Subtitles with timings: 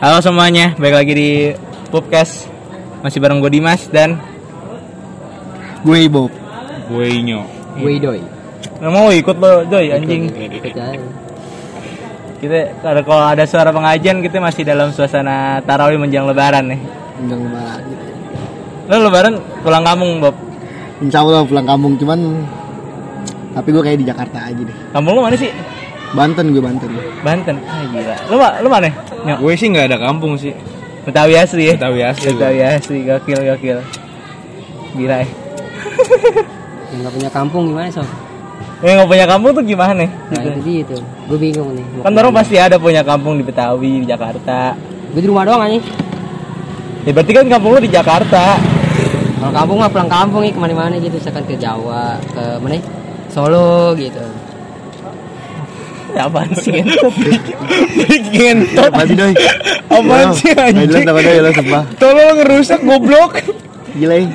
[0.00, 1.30] Halo semuanya, balik lagi di
[1.92, 2.48] Pupcast
[3.04, 4.16] Masih bareng gue Dimas dan
[5.84, 6.32] Gue Bob.
[6.88, 7.44] Gue Inyo.
[7.76, 8.24] Gue doi.
[8.80, 10.72] Nggak mau ikut lo, Joy anjing Ikut.
[12.40, 16.80] Kita kalau kalau ada suara pengajian kita masih dalam suasana tarawih menjelang lebaran nih
[17.20, 17.80] Undang lebaran.
[18.88, 20.36] Lo lebaran pulang kampung Bob
[21.04, 22.20] Insya Allah pulang kampung cuman
[23.52, 24.76] tapi gue kayak di Jakarta aja deh.
[24.96, 25.52] Kampung lo mana sih?
[26.10, 26.90] Banten gue Banten.
[27.22, 28.90] Banten Ah gila Lo, ma- lo mana?
[29.22, 30.50] Nyok Gue sih nggak ada kampung sih.
[31.00, 31.74] Betawi asli ya?
[31.78, 32.28] Betawi asli.
[32.34, 33.78] Betawi asli, gokil gokil
[34.90, 35.26] Gila ya
[36.90, 38.06] Yang nggak punya kampung gimana sob?
[38.82, 40.10] Yang nggak punya kampung tuh gimana nih?
[40.10, 40.50] Nah Gitu.
[40.50, 41.00] itu dia tuh.
[41.30, 41.84] Gue bingung nih.
[42.02, 44.74] Kan orang pasti ada punya kampung di Betawi, di Jakarta
[45.10, 45.78] Gue di rumah doang aja.
[47.00, 48.58] Ya berarti kan kampung lo di Jakarta
[49.40, 51.16] Kalau kampung mah pulang kampung nih ke mana-mana gitu.
[51.16, 52.76] Misalkan ke Jawa, ke mana?
[53.30, 54.20] Solo gitu.
[56.10, 57.14] Ya apaan sih ngentot?
[58.30, 59.34] Ngentot Apa sih doi?
[59.86, 61.04] Apaan sih nggak anjing?
[61.04, 61.82] apa doi lo sumpah.
[61.96, 63.32] Tolong ngerusak goblok
[63.92, 64.26] Gila ya.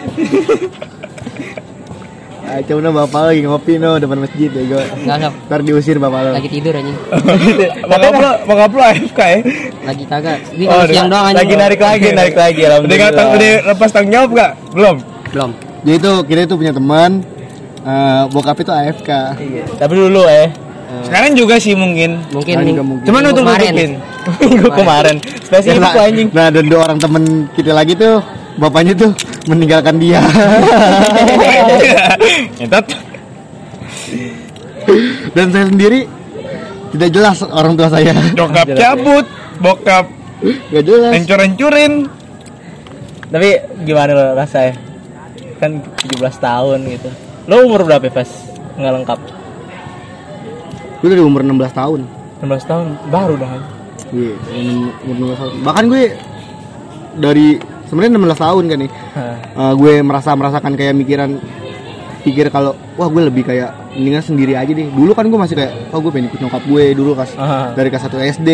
[2.46, 4.84] Ah, coba bapak lagi ngopi no depan masjid ya gue.
[5.02, 5.34] Enggak sob.
[5.50, 6.32] Ntar diusir bapak lo.
[6.32, 6.98] Lagi tidur anjing.
[7.90, 9.40] Bokap lo, bokap lo AFK ya?
[9.84, 10.38] Lagi kagak.
[10.54, 11.42] Di Oh, kalau siang doang anjing.
[11.42, 14.52] Lagi narik lagi, narik lagi Udah, alhamdulillah nggak tang- udah lepas tanggung jawab gak?
[14.72, 14.96] Belum.
[15.34, 15.50] Belum.
[15.82, 17.12] Jadi itu kita itu punya teman
[17.82, 19.10] eh, bokap itu AFK.
[19.36, 20.48] Iya, Tapi dulu eh
[20.86, 22.22] Sekarang juga sih mungkin.
[22.30, 23.06] Mungkin Nah, juga mungkin.
[23.06, 23.72] Cuman untuk kemarin.
[23.72, 23.92] nutupin.
[24.26, 28.18] Minggu kemarin Spesifik nah, tuh anjing nah, dan dua orang temen kita lagi tuh
[28.58, 29.12] bapaknya tuh
[29.46, 30.18] meninggalkan dia.
[32.58, 32.86] Ngentot.
[35.34, 36.00] dan saya sendiri
[36.90, 38.14] tidak jelas orang tua saya.
[38.34, 39.26] Bokap cabut,
[39.60, 40.06] bokap
[40.72, 41.12] Gak jelas.
[41.14, 41.94] hancur-hancurin.
[43.26, 43.50] Tapi
[43.84, 44.78] gimana lo rasanya?
[45.56, 47.10] Kan 17 tahun gitu
[47.46, 48.28] Lo umur berapa pas?
[48.76, 49.20] Nggak lengkap
[51.06, 52.02] Gue dari umur 16 tahun.
[52.42, 53.62] 16 tahun baru dah
[54.10, 54.34] Iya,
[55.06, 55.54] umur 16 tahun.
[55.62, 56.04] Bahkan gue
[57.22, 57.48] dari
[57.86, 58.92] sebenarnya 16 tahun kan nih.
[59.54, 61.38] Eh, gue merasa merasakan kayak mikiran
[62.26, 64.90] pikir kalau wah gue lebih kayak mendingan sendiri aja deh.
[64.90, 67.38] Dulu kan gue masih kayak oh gue pengen ikut nyokap gue dulu kas
[67.78, 68.50] dari kelas 1 SD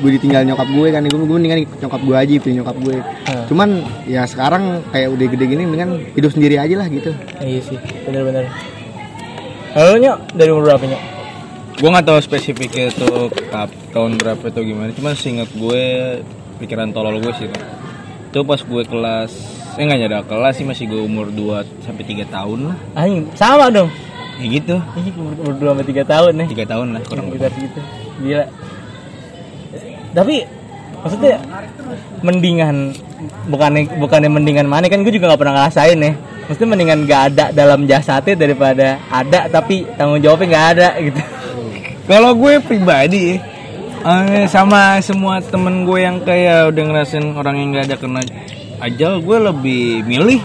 [0.00, 2.96] gue ditinggal nyokap gue kan gue, gue mendingan ikut nyokap gue aja ikutin nyokap gue.
[3.28, 3.44] Hah.
[3.44, 7.12] Cuman ya sekarang kayak udah gede gini mendingan hidup sendiri aja lah gitu.
[7.44, 7.76] Iya sih,
[8.08, 8.48] bener-bener
[9.76, 11.19] Halo Nyok, dari umur berapa Nyok?
[11.80, 14.92] Gue nggak tahu spesifiknya tuh kap- tahun berapa atau gimana.
[14.92, 15.82] Cuman seingat gue
[16.60, 17.48] pikiran tolol gue sih.
[18.28, 19.32] Itu pas gue kelas
[19.74, 22.76] eh nggak nyada kelas sih masih gue umur 2 sampai 3 tahun lah.
[22.94, 23.88] Anjing, sama dong
[24.36, 24.76] Ya gitu.
[24.76, 27.38] Ini umur, umur 2 sampai 3 tahun nih 3 tahun lah kurang lebih.
[27.40, 27.80] sekitar segitu
[28.20, 28.44] gila
[30.10, 30.34] tapi
[31.00, 31.34] maksudnya
[32.20, 32.76] mendingan
[33.46, 36.12] bukannya bukannya mendingan mana kan gue juga nggak pernah ngerasain ya
[36.44, 41.20] maksudnya mendingan gak ada dalam jasadnya daripada ada tapi tanggung jawabnya nggak ada gitu
[42.08, 43.36] Kalau gue pribadi
[44.04, 48.22] eh, sama semua temen gue yang kayak udah ngerasain orang yang gak ada kena
[48.80, 50.40] ajal, gue lebih milih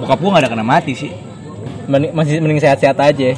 [0.00, 1.12] bokap gue gak ada kena mati sih.
[1.88, 3.32] Masih mending sehat-sehat aja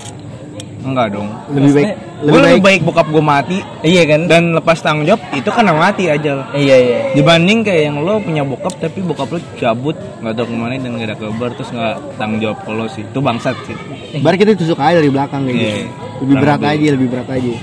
[0.81, 1.29] Enggak dong.
[1.51, 5.21] Lebih baik Maksudnya, gue lebih baik bokap gue mati iya kan dan lepas tanggung jawab
[5.33, 6.45] itu kena mati ajal.
[6.53, 10.55] iya iya Dibanding kayak yang lo punya bokap tapi bokap lo cabut nggak tahu ke
[10.55, 13.77] mana dan gak ada kabar terus nggak tanggung jawab lo sih itu bangsat sih.
[14.19, 15.73] Baru kita tusuk aja dari belakang kayak Iya.
[15.73, 15.85] gitu.
[16.21, 16.73] Lebih berat lebih.
[16.77, 17.55] aja, lebih berat aja.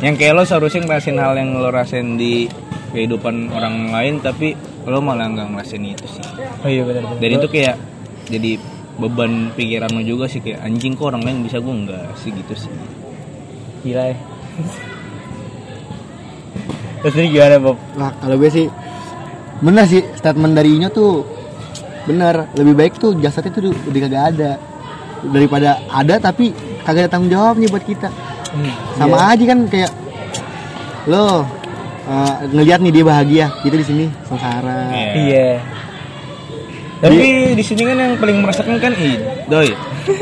[0.00, 2.50] Yang kayak lo seharusnya ngerasain hal yang lo rasain di
[2.90, 4.54] kehidupan orang lain tapi
[4.84, 6.24] lo malah nggak ngerasain itu sih.
[6.62, 7.74] oh iya benar benar Dan itu kayak
[8.26, 8.50] jadi
[8.94, 11.58] beban pikiran lo juga sih kayak anjing kok orang lain bisa?
[11.58, 12.70] Gue enggak sih gitu sih.
[13.84, 14.16] gila ya.
[17.04, 17.76] Terus ini gimana Bob?
[18.00, 18.66] Lah kalau gue sih
[19.60, 21.20] bener sih statement dari Inyo tuh
[22.08, 22.48] bener.
[22.56, 24.50] Lebih baik tuh jasadnya tuh udah kagak ada.
[25.24, 26.56] Daripada ada tapi
[26.86, 28.08] kagak ada tanggung jawabnya buat kita.
[28.96, 29.92] Sama aja kan kayak
[31.10, 31.44] lo
[32.08, 34.88] eh, ngelihat nih dia bahagia kita di sini sengsara.
[35.12, 35.60] Iya
[37.04, 39.12] Tapi di sini kan yang paling merasakan kan i
[39.44, 39.68] doi.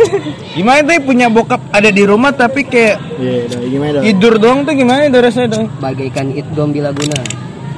[0.59, 4.61] Gimana tuh punya bokap ada di rumah tapi kayak iya dong gimana dong tidur doang
[4.67, 5.67] tuh gimana itu rasanya doi?
[5.79, 7.19] Bagaikan it bila guna.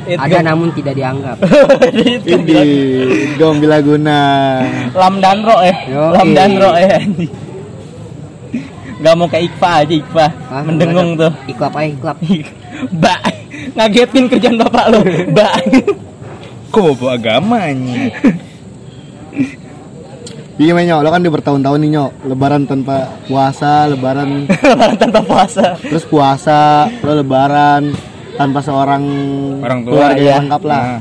[0.04, 1.36] It Ada gom- namun tidak dianggap.
[2.24, 4.18] ini gom guna
[4.96, 5.76] Lam Danro eh.
[5.92, 6.12] Yoi.
[6.16, 7.32] Lam Danro eh anjing.
[9.04, 10.26] Gak mau kayak Iqfa aja Iqfa.
[10.48, 11.28] Ah, Mendengung tuh.
[11.44, 12.16] Iklap aja iklap.
[12.88, 13.20] Mbak
[13.76, 15.00] ngagetin kerjaan bapak lo.
[15.04, 15.52] Mbak.
[16.72, 17.68] Kok bawa agama
[20.54, 25.74] Iya nyok, lo kan udah bertahun-tahun nih nyok Lebaran tanpa puasa, lebaran Lebaran tanpa puasa.
[25.82, 27.90] Terus puasa, lo lebaran
[28.38, 29.02] Tanpa seorang
[29.58, 30.38] Orang tua, keluarga iya.
[30.38, 31.00] yang lengkap lah Nah.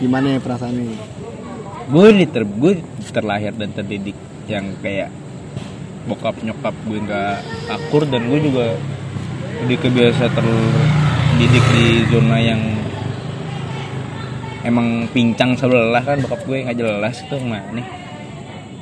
[0.00, 1.20] Gimana ya perasaannya?
[1.90, 2.72] gue ter gue
[3.10, 4.14] terlahir dan terdidik
[4.46, 5.10] yang kayak
[6.06, 8.78] bokap nyokap gue nggak akur dan gue juga
[9.66, 12.62] lebih kebiasa terdidik di zona yang
[14.66, 17.82] emang pincang selalu lelah kan bokap gue nggak jelas tuh mana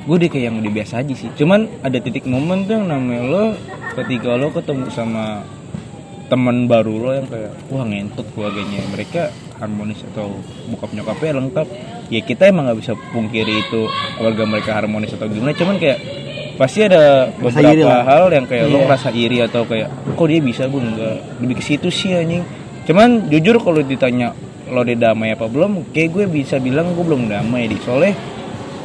[0.09, 1.29] gue deh kayak yang udah biasa aja sih.
[1.37, 3.43] Cuman ada titik momen tuh yang namanya lo
[3.93, 5.45] ketika lo ketemu sama
[6.29, 9.29] teman baru lo yang kayak wah ngentut keluarganya mereka
[9.61, 10.33] harmonis atau
[10.73, 11.67] bokap nyokapnya lengkap.
[12.09, 13.85] Ya kita emang nggak bisa pungkiri itu
[14.17, 15.53] keluarga mereka harmonis atau gimana.
[15.53, 15.99] Cuman kayak
[16.57, 18.85] pasti ada beberapa hal yang kayak lo Iya.
[18.89, 22.41] ngerasa iri atau kayak kok dia bisa gue enggak lebih ke situ sih anjing?
[22.89, 24.33] Cuman jujur kalau ditanya
[24.69, 28.13] lo udah damai apa belum kayak gue bisa bilang gue belum damai di soalnya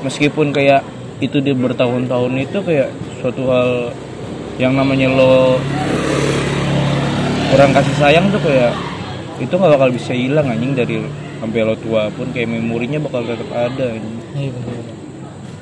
[0.02, 0.80] meskipun kayak
[1.20, 2.88] itu dia bertahun-tahun itu kayak
[3.22, 3.70] suatu hal
[4.58, 5.58] yang namanya lo
[7.54, 8.74] kurang kasih sayang tuh kayak
[9.42, 11.02] itu nggak bakal bisa hilang anjing dari
[11.42, 12.30] sampai lo tua pun.
[12.30, 14.18] Kayak memorinya bakal tetap ada anjing.
[14.34, 14.50] Iya,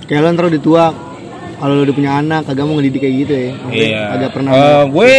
[0.09, 0.85] kayak lo ntar udah tua
[1.63, 3.51] kalau udah punya anak kagak mau ngedidik kayak gitu ya.
[3.55, 4.03] Maksudnya Iya.
[4.11, 5.11] kagak pernah Eh, gue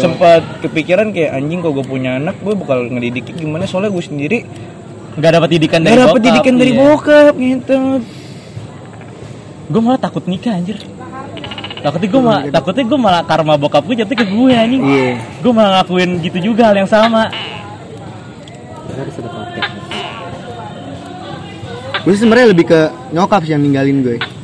[0.00, 3.68] sempat kepikiran kayak anjing kalau gue punya anak gue bakal ngedidiknya gimana?
[3.68, 4.38] Soalnya gue sendiri
[5.20, 6.80] nggak dapat didikan dari nggak bokap, didikan dari iya.
[6.80, 7.76] bokap gitu.
[9.70, 10.80] gue malah takut nikah anjir.
[11.84, 14.80] Takutnya gue malah takutnya gue malah karma bokap gue jatuh ke gue anjing.
[14.80, 15.20] Iya.
[15.20, 17.28] gue malah ngakuin gitu juga hal yang sama.
[22.00, 24.39] Gue sebenarnya lebih ke nyokap sih yang ninggalin gue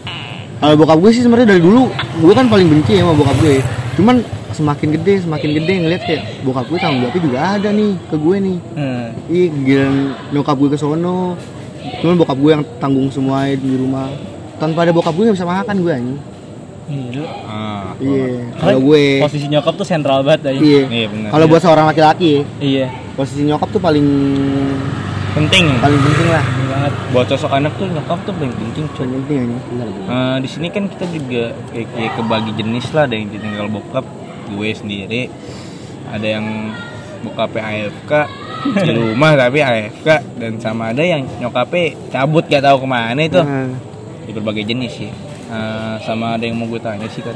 [0.57, 3.61] kalau bokap gue sih sebenarnya dari dulu gue kan paling benci sama bokap gue.
[4.01, 4.17] Cuman
[4.57, 8.37] semakin gede semakin gede ngeliat kayak bokap gue tanggung jawabnya juga ada nih ke gue
[8.41, 8.59] nih.
[8.73, 9.07] Hmm.
[9.29, 9.95] ih giliran
[10.33, 11.37] nyokap gue ke sono.
[12.01, 14.09] Cuman bokap gue yang tanggung semua di rumah.
[14.57, 16.21] Tanpa ada bokap gue gak bisa makan gue anjing.
[16.87, 17.27] Gila.
[17.51, 19.19] Ah, iya kalau gue.
[19.19, 20.87] posisi nyokap tuh sentral banget aja iya.
[20.87, 22.87] Iya, kalau buat seorang laki-laki iya.
[23.19, 24.07] posisi nyokap tuh paling
[25.35, 25.67] penting.
[25.83, 26.45] paling penting lah
[26.77, 26.93] banget.
[27.11, 29.07] Buat sosok anak tuh nyokap tuh paling penting cuy.
[29.09, 29.43] penting
[29.73, 33.03] benar Eh, di sini kan kita juga kayak, kayak kebagi jenis lah.
[33.09, 34.07] Ada yang ditinggal bokap
[34.53, 35.23] gue sendiri.
[36.13, 36.47] Ada yang
[37.25, 38.13] bokapnya AFK
[38.87, 40.09] di rumah tapi AFK
[40.39, 43.41] dan sama ada yang nyokapnya cabut gak tahu ke mana itu.
[43.41, 43.73] Nah,
[44.29, 45.11] di berbagai jenis sih.
[45.47, 47.35] Eh, sama ada yang mau gue tanya sih kan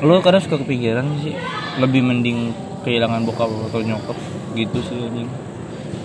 [0.00, 1.36] lo kadang suka kepikiran sih?
[1.76, 2.56] Lebih mending
[2.88, 4.16] kehilangan bokap atau nyokap
[4.56, 5.28] gitu sih anjing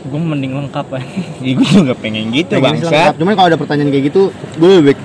[0.05, 1.07] gue mending lengkap aja
[1.41, 3.13] ya, gue juga pengen gitu pengen bangsat lengkap.
[3.17, 4.99] cuman kalau ada pertanyaan kayak gitu gue lebih baik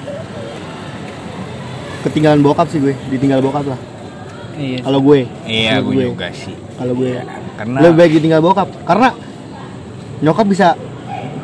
[2.00, 3.80] ketinggalan bokap sih gue ditinggal bokap lah
[4.56, 6.04] iya kalau gue iya Kalau gue gue.
[6.12, 7.12] juga sih kalau gue
[7.56, 9.08] karena lebih baik ditinggal bokap karena
[10.20, 10.68] nyokap bisa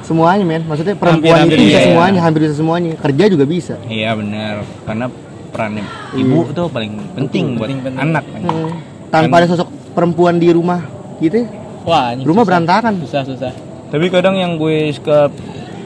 [0.06, 1.86] semuanya men maksudnya perempuan Hampir-hampir itu bisa iya.
[1.90, 4.54] semuanya hampir bisa semuanya kerja juga bisa Iya benar,
[4.86, 5.06] karena
[5.50, 5.72] peran
[6.14, 8.04] ibu tuh paling penting buat penting, penting.
[8.04, 8.24] anak.
[8.28, 8.40] kan.
[8.44, 8.70] Hmm.
[9.10, 10.84] tanpa ada sosok perempuan di rumah
[11.18, 11.46] gitu ya,
[11.86, 12.50] wah anjing rumah susah.
[12.50, 13.52] berantakan susah susah
[13.86, 15.30] Tapi kadang yang gue suka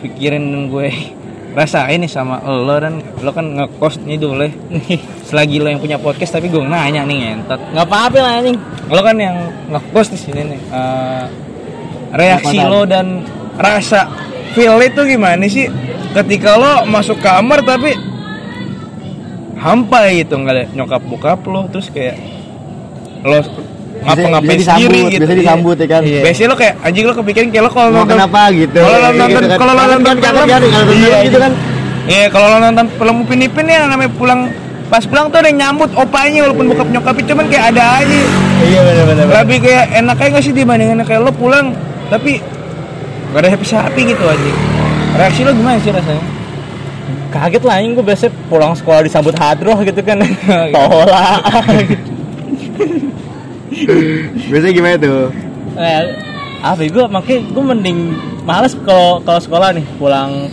[0.01, 0.89] pikirin dan gue
[1.59, 4.53] rasain nih sama lo dan lo kan ngekos nih dulu ya.
[5.29, 7.61] Selagi lo yang punya podcast tapi gue nanya nih ngentot.
[7.77, 8.57] nggak apa-apa lah anjing
[8.89, 9.37] Lo kan yang
[9.69, 10.61] ngekos di sini nih.
[10.73, 11.25] Eh,
[12.17, 13.23] reaksi lo dan
[13.61, 14.09] rasa
[14.57, 15.71] feel itu gimana sih
[16.17, 17.95] ketika lo masuk kamar tapi
[19.61, 22.17] hampa gitu nggak ada nyokap bokap lo terus kayak
[23.23, 23.39] lo
[24.01, 25.23] ngapa-ngapain sendiri gitu.
[25.23, 26.03] bisa disambut, ya kan?
[26.03, 26.21] Iya.
[26.25, 28.41] biasanya lo kayak anjing lo kepikiran kayak lo kalau nonton kenapa?
[28.51, 28.79] Gitu.
[28.79, 29.59] kalau lo Gitu nonton kan.
[29.59, 30.63] kalau lo Kan nonton kan kan kalau nonton
[30.97, 31.53] iya film gitu kan.
[32.09, 34.41] Iya kalau lo nonton film Upin Ipin ya namanya pulang
[34.91, 38.21] pas pulang tuh ada yang nyambut opanya walaupun bokap nyokapnya cuman kayak ada aja.
[38.61, 41.67] Iya benar benar lebih kayak enak aja gak sih dibandingin kayak lo pulang
[42.09, 42.43] tapi
[43.31, 44.51] gak ada happy happy gitu aja
[45.15, 46.25] reaksi lo gimana sih rasanya?
[47.31, 50.19] Kaget lah anjing gue biasanya pulang sekolah disambut hadroh gitu kan.
[50.75, 51.39] Tola
[54.51, 55.23] biasanya gimana tuh?
[55.79, 56.03] Eh,
[56.61, 57.99] apa gue makanya gue mending
[58.45, 59.87] males kalau kalau sekolah nih.
[59.97, 60.51] Pulang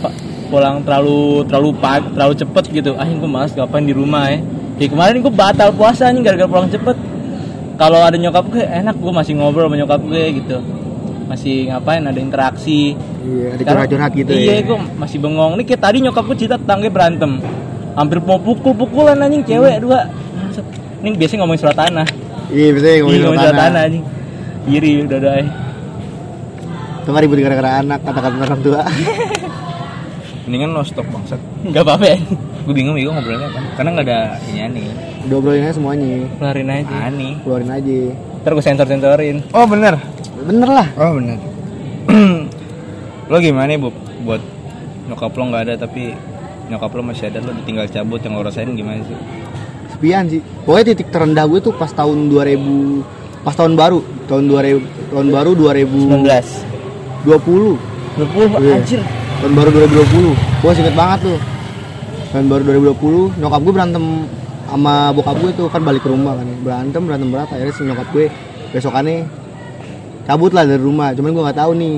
[0.48, 2.90] pulang terlalu terlalu pagi terlalu cepet gitu.
[2.96, 4.38] Ah gue males ngapain di rumah ya.
[4.78, 6.96] Kayak kemarin gue batal puasa nih gara-gara pulang cepet.
[7.78, 8.96] Kalau ada nyokap gue enak.
[8.96, 10.58] Gue masih ngobrol sama nyokap gue gitu.
[11.28, 12.94] Masih ngapain ada interaksi.
[13.26, 14.64] Iya ada curhat-curhat gitu iya ya.
[14.64, 15.58] gue masih bengong.
[15.58, 17.42] Nih kayak tadi nyokap gue cerita tetangga berantem.
[17.98, 20.06] Hampir mau pukul-pukulan anjing cewek dua.
[20.38, 20.64] Bangsat.
[21.02, 24.04] ini biasanya ngomongin surat tanah iya biasanya Iya, ngomongin tanah tanah anjing.
[24.68, 25.34] Iri udah udah
[26.98, 28.82] itu nggak ribut gara-gara anak kata-kata orang tua.
[30.44, 31.40] Mendingan lo stop bangsat.
[31.64, 32.18] Nggak apa-apa ya
[32.68, 34.20] gue bingung bingung ngobrolnya kan karena nggak ada
[34.52, 34.84] ini aneh
[35.24, 36.28] udah obrolin aja semuanya.
[36.36, 36.96] Keluarin aja.
[37.08, 37.98] Aneh keluarin aja.
[38.44, 39.96] Ntar gue sensor sensorin oh bener.
[40.44, 40.88] Bener lah.
[41.00, 41.40] Oh bener.
[43.32, 43.88] Lo gimana bu?
[44.24, 44.44] Buat
[45.08, 46.12] nyokap lo nggak ada tapi
[46.68, 49.16] nyokap lo masih ada lo ditinggal cabut yang lo rasain gimana sih
[49.98, 50.40] sepian sih.
[50.62, 53.02] Pokoknya titik terendah gue tuh pas tahun 2000
[53.42, 53.98] pas tahun baru.
[54.30, 56.22] Tahun 2000 tahun baru 19
[57.26, 57.74] 2020
[58.18, 58.78] 20 Iya.
[58.78, 59.00] anjir.
[59.42, 61.38] Tahun baru 2020 gue inget banget tuh.
[62.30, 64.04] Tahun baru 2020 nyokap gue berantem
[64.70, 65.66] sama bokap gue tuh.
[65.66, 66.46] Kan balik ke rumah kan.
[66.62, 67.48] Berantem berantem berat.
[67.50, 68.26] Akhirnya si nyokap gue
[68.70, 69.26] besokannya
[70.24, 71.10] cabut lah dari rumah.
[71.10, 71.94] Cuman gue nggak tahu nih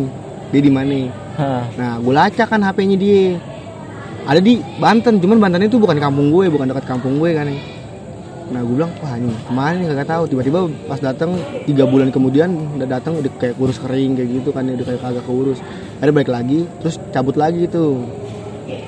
[0.50, 1.00] dia di mana.
[1.76, 3.40] Nah, gue lacak kan HP-nya dia.
[4.28, 7.48] Ada di Banten, cuman Banten itu bukan kampung gue, bukan dekat kampung gue kan.
[8.50, 10.22] Nah, gue bilang, wah ini ke mana nih kagak tahu.
[10.26, 11.38] Tiba-tiba pas datang
[11.70, 15.24] tiga bulan kemudian udah datang udah kayak kurus kering kayak gitu kan, udah kayak kagak
[15.24, 15.58] keurus.
[16.02, 18.02] Ada balik lagi, terus cabut lagi tuh.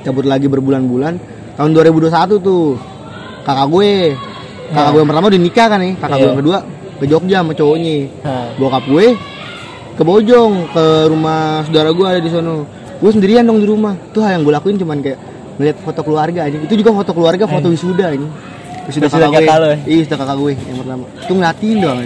[0.02, 1.14] Cabut lagi berbulan-bulan.
[1.54, 2.75] Tahun 2021 tuh
[3.47, 4.19] kakak gue,
[4.75, 6.31] kakak gue yang pertama udah nikah kan nih, kakak gue Iya.
[6.31, 6.59] yang kedua
[7.02, 8.47] ke Jogja sama cowoknya Hah.
[8.62, 9.07] bokap gue
[9.92, 12.62] ke Bojong ke rumah saudara gue ada di sono
[13.02, 15.19] gue sendirian dong di rumah tuh yang gue lakuin cuman kayak
[15.59, 18.25] ngeliat foto keluarga aja itu juga foto keluarga foto wisuda ini
[18.82, 19.46] Wisuda kakak gue.
[19.46, 19.76] ya?
[19.86, 21.04] iya wisuda kakak gue yang pertama.
[21.26, 22.00] Tuh ngeliatin doang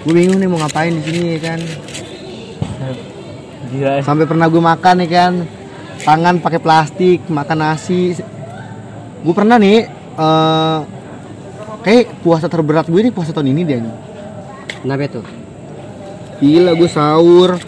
[0.00, 1.60] gue bingung nih mau ngapain di sini ya kan.
[3.70, 3.92] Gila.
[4.02, 5.32] sampai pernah gue makan ya kan.
[6.00, 8.16] Tangan pakai plastik makan nasi.
[9.20, 9.84] Gue pernah nih
[10.16, 10.78] eh
[11.84, 13.94] kayak puasa terberat gue nih puasa tahun ini dia nih
[14.80, 15.26] Kenapa tuh?
[16.40, 17.60] Gila gue sahur.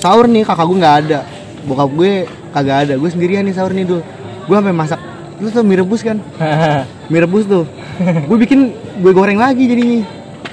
[0.00, 1.20] Sahur nih kakak gue nggak ada.
[1.68, 2.24] Bokap gue
[2.56, 2.94] kagak ada.
[2.96, 4.00] Gue sendirian nih sahur nih dulu
[4.48, 5.11] Gue sampai masak
[5.42, 6.22] Lu tau mie rebus kan?
[7.10, 7.66] Mie rebus tuh
[8.24, 10.06] Gue bikin gue goreng lagi jadinya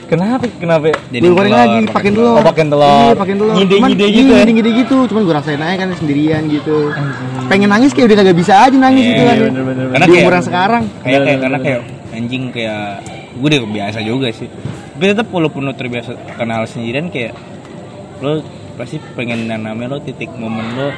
[0.10, 0.50] Kenapa?
[0.58, 0.90] Kenapa?
[1.08, 2.26] Jadi Gue goreng telur, lagi pakai pakai telur.
[2.26, 2.90] telur Oh, pakai telur.
[2.90, 4.38] Iya pakai telur Ngide-ngide Cuman- gitu iya, ya?
[4.42, 6.78] Ngide-ngide gitu Cuman gue rasain aja kan sendirian gitu
[7.46, 9.86] Pengen nangis kayak udah kagak bisa aja nangis Iya, gitu kan bener-bener.
[9.88, 12.82] Karena Di umuran sekarang kayak kayak karena kayak anjing kayak
[13.32, 14.50] gue udah biasa juga sih
[14.92, 17.32] tapi tetap walaupun lo terbiasa kenal sendirian kayak
[18.20, 18.44] lo
[18.76, 20.92] pasti pengen yang namanya lo titik momen lo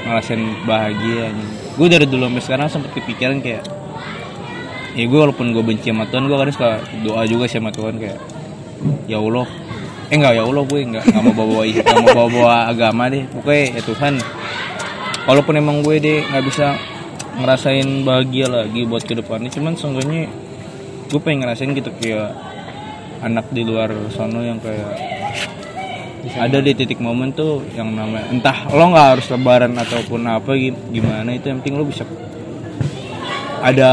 [0.00, 1.52] ngerasain bahagia anjing.
[1.78, 3.62] Gue dari dulu sampai sekarang sempet kepikiran kayak
[4.98, 6.70] ya gue walaupun gue benci sama Tuhan gue kadang suka
[7.06, 8.18] doa juga sih sama Tuhan kayak
[9.06, 9.46] ya Allah.
[10.10, 13.06] Eh enggak ya Allah gue enggak nggak mau bawa bawa nggak mau bawa bawa agama
[13.06, 13.22] deh.
[13.30, 14.14] Pokoknya ya Tuhan
[15.30, 16.74] walaupun emang gue deh nggak bisa
[17.38, 20.26] ngerasain bahagia lagi buat ke depannya cuman seenggaknya
[21.06, 22.34] gue pengen ngerasain gitu kayak
[23.22, 25.07] anak di luar sono yang kayak
[26.36, 30.76] ada di titik momen tuh yang namanya entah lo nggak harus lebaran ataupun apa gi-
[30.92, 32.04] gimana itu yang penting lo bisa
[33.58, 33.90] ada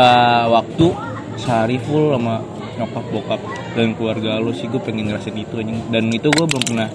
[0.51, 0.87] waktu
[1.39, 2.43] sehari full sama
[2.75, 3.41] nyokap bokap
[3.73, 6.89] dan keluarga lo sih gue pengen ngerasain itu anjing dan itu gue belum pernah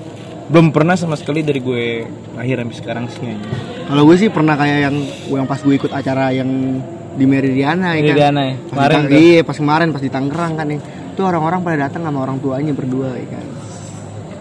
[0.51, 2.05] belum pernah sama sekali dari gue
[2.35, 3.55] lahir sampai sekarang sih anjing.
[3.87, 4.97] Kalau gue sih pernah kayak yang
[5.31, 6.51] yang pas gue ikut acara yang
[7.15, 8.07] di Meridiana ya kan.
[8.15, 8.55] Meridiana ya?
[8.59, 9.01] Pas di Kemarin.
[9.15, 10.79] Iya, pas kemarin pas di Tangerang kan ya.
[11.15, 13.47] Itu orang-orang pada datang sama orang tuanya berdua ya kan.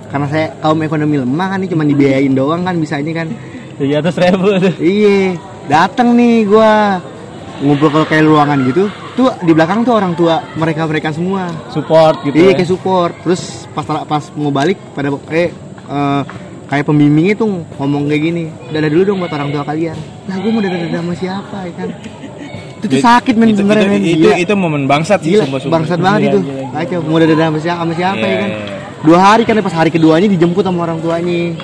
[0.10, 3.30] Karena saya kaum ekonomi lemah kan nih cuma dibiayain doang kan bisa ini kan.
[3.78, 4.50] Tujuh ratus ribu.
[4.82, 5.38] Iya,
[5.70, 6.98] datang nih gua
[7.62, 8.90] ngumpul ke kayak ruangan gitu.
[9.16, 11.52] Tuh di belakang tuh orang tua mereka-mereka semua.
[11.72, 12.36] Support gitu.
[12.36, 12.58] iya ya.
[12.58, 13.14] kayak support.
[13.24, 15.54] Terus pas pas mau balik pada eh
[15.88, 16.22] eh,
[16.70, 18.44] kayak pembimbingnya tuh ngomong kayak gini.
[18.74, 19.98] Dadah dulu dong buat orang tua kalian.
[20.26, 21.90] Lah gue mau dadah-dadah sama siapa ya kan?
[22.80, 24.00] Itu tuh sakit men itu, itu, men.
[24.00, 24.36] itu, Gila.
[24.40, 26.40] itu momen bangsat sih Gila, bangsat banget Gila, itu.
[26.48, 26.80] gila, gila.
[26.80, 28.50] Kacau, mau dadah sama siapa, sama siapa ya Iya, kan?
[29.00, 31.56] Dua hari kan pas hari keduanya dijemput sama orang tuanya.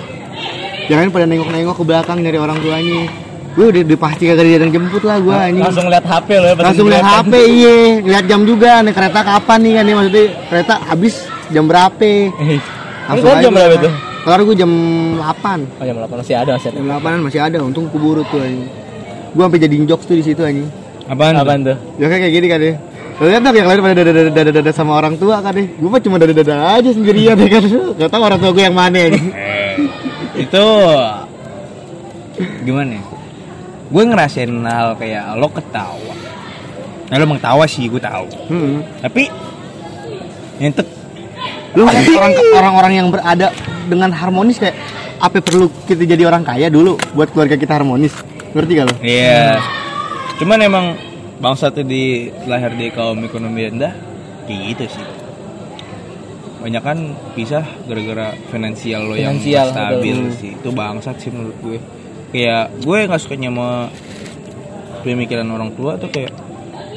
[0.87, 3.11] Jangan pada nengok-nengok ke belakang nyari orang tuanya.
[3.55, 5.63] Gue udah, udah pasti kagak datang jemput lah gue anjing.
[5.63, 6.55] Langsung lihat HP lo ya.
[6.59, 7.03] Langsung lihat.
[7.07, 11.13] HP iya, lihat jam juga nih kereta kapan nih kan nih maksudnya kereta habis
[11.51, 12.11] jam berapa?
[13.07, 13.55] Langsung Lu jam aja.
[13.55, 13.89] berapa itu?
[14.25, 14.71] Kelar gue jam
[15.21, 16.77] 8 Oh jam 8 masih ada masih ada.
[16.81, 18.67] Jam 8 masih ada, untung kuburu tuh anjing.
[19.35, 20.67] Gue sampai jadi jokes tuh di situ anjing.
[21.07, 21.37] Apaan?
[21.37, 21.43] tuh?
[21.45, 21.77] Apaan tuh?
[21.95, 22.73] Ya kayak gini kan ya.
[23.15, 25.71] Lo lihat dong yang lain pada dada-dada sama orang tua kan deh.
[25.79, 27.63] Gue mah cuma dada-dada aja sendirian ya kan.
[27.95, 29.09] Gak tau orang tua gue yang mana ya.
[29.15, 29.73] Eh,
[30.43, 30.65] itu
[32.67, 33.03] gimana ya?
[33.87, 36.13] Gue ngerasain hal kayak lo ketawa.
[37.05, 38.27] Nah, lo emang tawa sih, gue tahu.
[38.51, 38.83] Hmm.
[38.99, 39.29] Tapi
[41.75, 43.51] Lu ngeliat orang orang-orang yang berada
[43.85, 44.75] dengan harmonis kayak
[45.19, 48.15] apa perlu kita jadi orang kaya dulu buat keluarga kita harmonis.
[48.55, 48.95] Ngerti gak lo?
[49.03, 49.59] Iya.
[50.39, 50.85] Cuman emang
[51.39, 53.93] bangsa tuh di lahir di kaum ekonomi rendah
[54.47, 55.05] kayak gitu sih.
[56.65, 56.97] Banyak kan
[57.37, 60.39] pisah gara-gara finansial lo yang Finansial, stabil betul.
[60.41, 60.51] sih.
[60.57, 61.77] Itu bangsat sih menurut gue.
[62.33, 63.69] Kayak gue nggak sukanya sama
[65.05, 66.33] pemikiran orang tua tuh kayak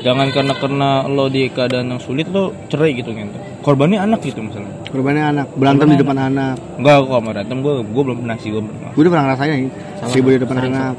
[0.01, 3.29] jangan karena karena lo di keadaan yang sulit lo cerai gitu kan.
[3.61, 4.73] Korbannya anak gitu misalnya.
[4.89, 6.57] Korbannya anak, berantem di depan anak.
[6.81, 8.91] Enggak kok berantem gue gue belum pernah sih gue pernah.
[8.97, 9.69] Gue udah pernah ngerasain
[10.17, 10.95] ribut di depan anak.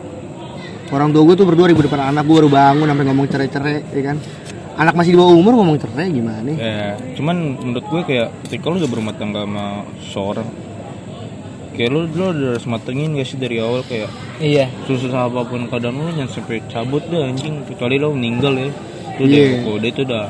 [0.90, 4.02] Orang tua gue tuh berdua ribut depan anak, gue baru bangun sampai ngomong cerai-cerai, ya
[4.04, 4.18] kan.
[4.74, 6.50] Anak masih di bawah umur ngomong cerai gimana?
[6.50, 9.66] Ya, cuman menurut gue kayak ketika lu udah berumah tangga sama
[10.08, 10.48] seorang
[11.70, 14.68] kayak lu lu udah harus matengin gak sih dari awal kayak Iya.
[14.84, 18.68] susah apa pun keadaan lu jangan sampai cabut deh anjing kecuali lu meninggal ya
[19.16, 19.64] lu udah Iya.
[19.64, 20.26] kode itu udah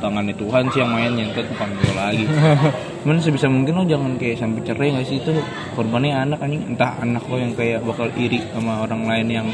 [0.00, 2.24] tangannya Tuhan sih yang main nyentet bukan gue lagi
[3.04, 5.20] cuman sebisa mungkin lo jangan kayak sampai cerai gak sih?
[5.20, 5.36] Itu
[5.76, 6.72] korbannya anak anjing.
[6.72, 9.46] Entah anak lo yang kayak bakal iri sama orang lain yang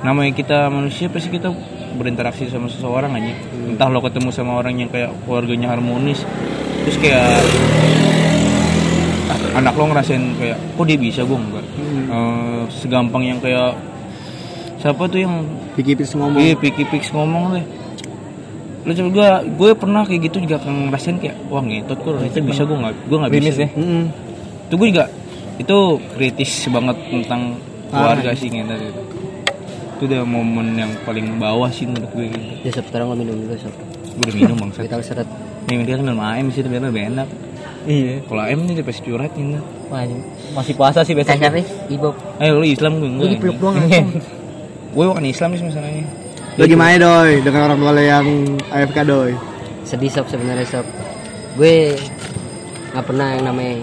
[0.00, 1.52] namanya kita manusia pasti kita
[2.00, 3.36] berinteraksi sama seseorang aja
[3.68, 6.24] entah lo ketemu sama orang yang kayak keluarganya harmonis.
[6.88, 7.44] Terus kayak
[9.60, 11.66] anak lo ngerasain kayak kok dia bisa gue enggak?
[12.08, 13.76] Eh, segampang yang kayak
[14.80, 15.44] siapa tuh yang
[15.80, 16.40] Pikir-pikir ngomong.
[16.42, 17.64] Iya, piki pix ngomong deh.
[18.80, 19.28] Lu coba gue,
[19.60, 22.94] gue pernah kayak gitu juga kan ngerasain kayak wah ngetot kok itu bisa gue nggak,
[23.12, 23.60] gue nggak bisa.
[23.68, 23.70] ya.
[23.76, 24.04] Mm-mm.
[24.68, 25.04] Itu gue juga
[25.60, 25.76] itu
[26.16, 27.60] kritis banget tentang
[27.92, 28.40] keluarga Parah.
[28.40, 29.02] sih ngetot itu.
[30.00, 32.46] Itu udah momen yang paling bawah sih menurut gue gitu.
[32.64, 33.74] Ya sob, sekarang lo minum dulu sob.
[34.16, 34.70] Gue udah minum bang.
[34.72, 35.28] Kita seret.
[35.68, 37.28] Nih dia kan minum AM sih biar lebih enak.
[37.84, 38.24] Iya.
[38.24, 39.60] Kalau AM nih pasti curhat nih.
[39.92, 40.20] Wah, anjing.
[40.56, 41.36] masih puasa sih besok.
[41.36, 41.60] Kayak siapa?
[41.92, 42.08] Ibu.
[42.40, 43.76] Eh lu Islam gue Gue dipeluk doang.
[44.96, 46.02] Gue bukan Islam sih masalahnya.
[46.60, 48.26] Lo gimana doi dengan orang tua lo yang
[48.68, 49.32] AFK doi?
[49.80, 50.84] Sedih sob sebenarnya sob.
[51.56, 51.96] Gue
[52.92, 53.80] nggak pernah yang namanya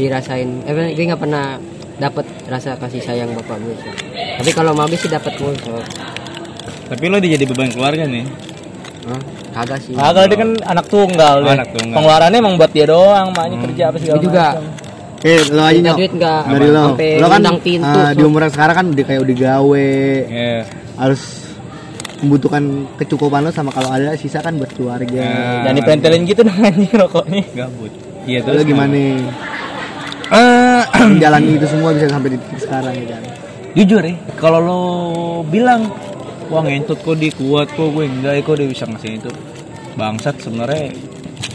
[0.00, 0.64] dirasain.
[0.64, 1.60] Eh gue nggak pernah
[2.00, 3.92] dapat rasa kasih sayang bapak gue sob.
[4.16, 5.84] Tapi kalau mau sih dapat mulu sob.
[6.88, 8.24] Tapi lo udah jadi beban keluarga nih.
[9.04, 9.20] Hah?
[9.60, 9.92] Kagak sih.
[10.00, 12.00] Ah, kalau dia kan anak tunggal Oh, anak tunggal.
[12.00, 14.46] Pengeluarannya emang buat dia doang, maknya kerja apa segala Gue juga.
[14.56, 14.64] macam.
[15.24, 15.96] Eh, lo aja nyok.
[16.00, 16.42] duit nggak?
[16.48, 16.84] Dari lo.
[16.96, 19.92] Lo kan ah, di umuran sekarang kan udah kayak udah gawe,
[20.32, 20.64] Ya.
[20.94, 21.50] Harus
[22.22, 22.62] membutuhkan
[22.96, 25.12] kecukupan lo sama kalau ada sisa kan buat keluarga.
[25.12, 25.66] Ya.
[25.68, 27.42] Jangan dipentelin gitu dong anjing rokoknya.
[27.52, 27.92] Gabut.
[28.24, 28.96] Iya Lo terus gimana?
[30.24, 33.22] Eh, Menjalani itu semua bisa sampai di titik sekarang ya kan.
[33.74, 34.80] jujur ya kalau lo
[35.44, 35.90] bilang
[36.46, 39.30] wah ngentot kok dia kuat kok gue enggak kok dia bisa ngasih itu
[39.98, 40.94] bangsat sebenarnya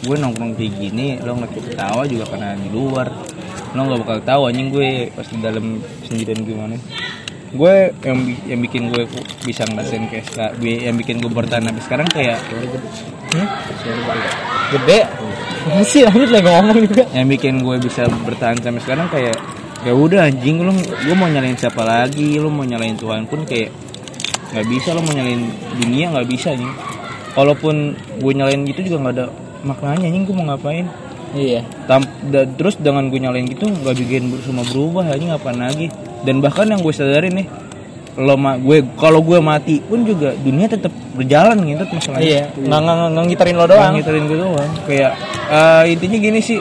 [0.03, 3.07] gue nongkrong kayak gini lo ngeliat gue ketawa juga karena di luar
[3.71, 5.65] lo nggak bakal tahu anjing gue pas di dalam
[6.03, 6.75] sendirian gimana
[7.49, 9.03] gue yang yang bikin gue
[9.41, 10.25] bisa ngerasain kayak
[10.61, 12.37] yang bikin gue bertahan sampai sekarang kayak
[13.29, 13.45] Hmm?
[14.71, 15.05] Gede.
[15.67, 17.03] Masih lanjut lagi ngomong juga.
[17.11, 19.37] yang bikin gue bisa bertahan sampai sekarang kayak
[19.79, 23.69] ya udah anjing lu gue mau nyalain siapa lagi lu mau nyalain Tuhan pun kayak
[24.49, 26.73] nggak bisa lu mau nyalain dunia nggak bisa anjing
[27.31, 27.75] kalaupun
[28.17, 29.25] gue nyalain gitu juga nggak ada
[29.61, 30.85] maknanya anjing gue mau ngapain
[31.29, 31.61] Iya.
[31.85, 36.43] Tam- da- terus dengan gue nyalain gitu nggak bikin semua berubah anjing ngapain lagi dan
[36.43, 37.47] bahkan yang gue sadarin nih
[38.19, 42.27] lo ma gue kalau gue mati pun juga dunia tetap berjalan gitu masalahnya.
[42.27, 42.43] Iya.
[42.59, 43.93] Nggak nggak nggak ngitarin lo doang.
[43.95, 44.71] ngitarin gue doang.
[44.83, 45.11] Kayak
[45.47, 46.59] eh, intinya gini sih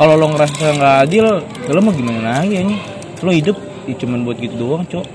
[0.00, 2.80] kalau lo ngerasa nggak adil lo mau gimana lagi anjing?
[3.20, 5.06] Lo hidup ya cuman buat gitu doang cok.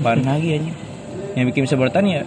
[0.00, 0.76] Apaan lagi anjing?
[1.36, 2.22] Yang bikin bisa bertahan ya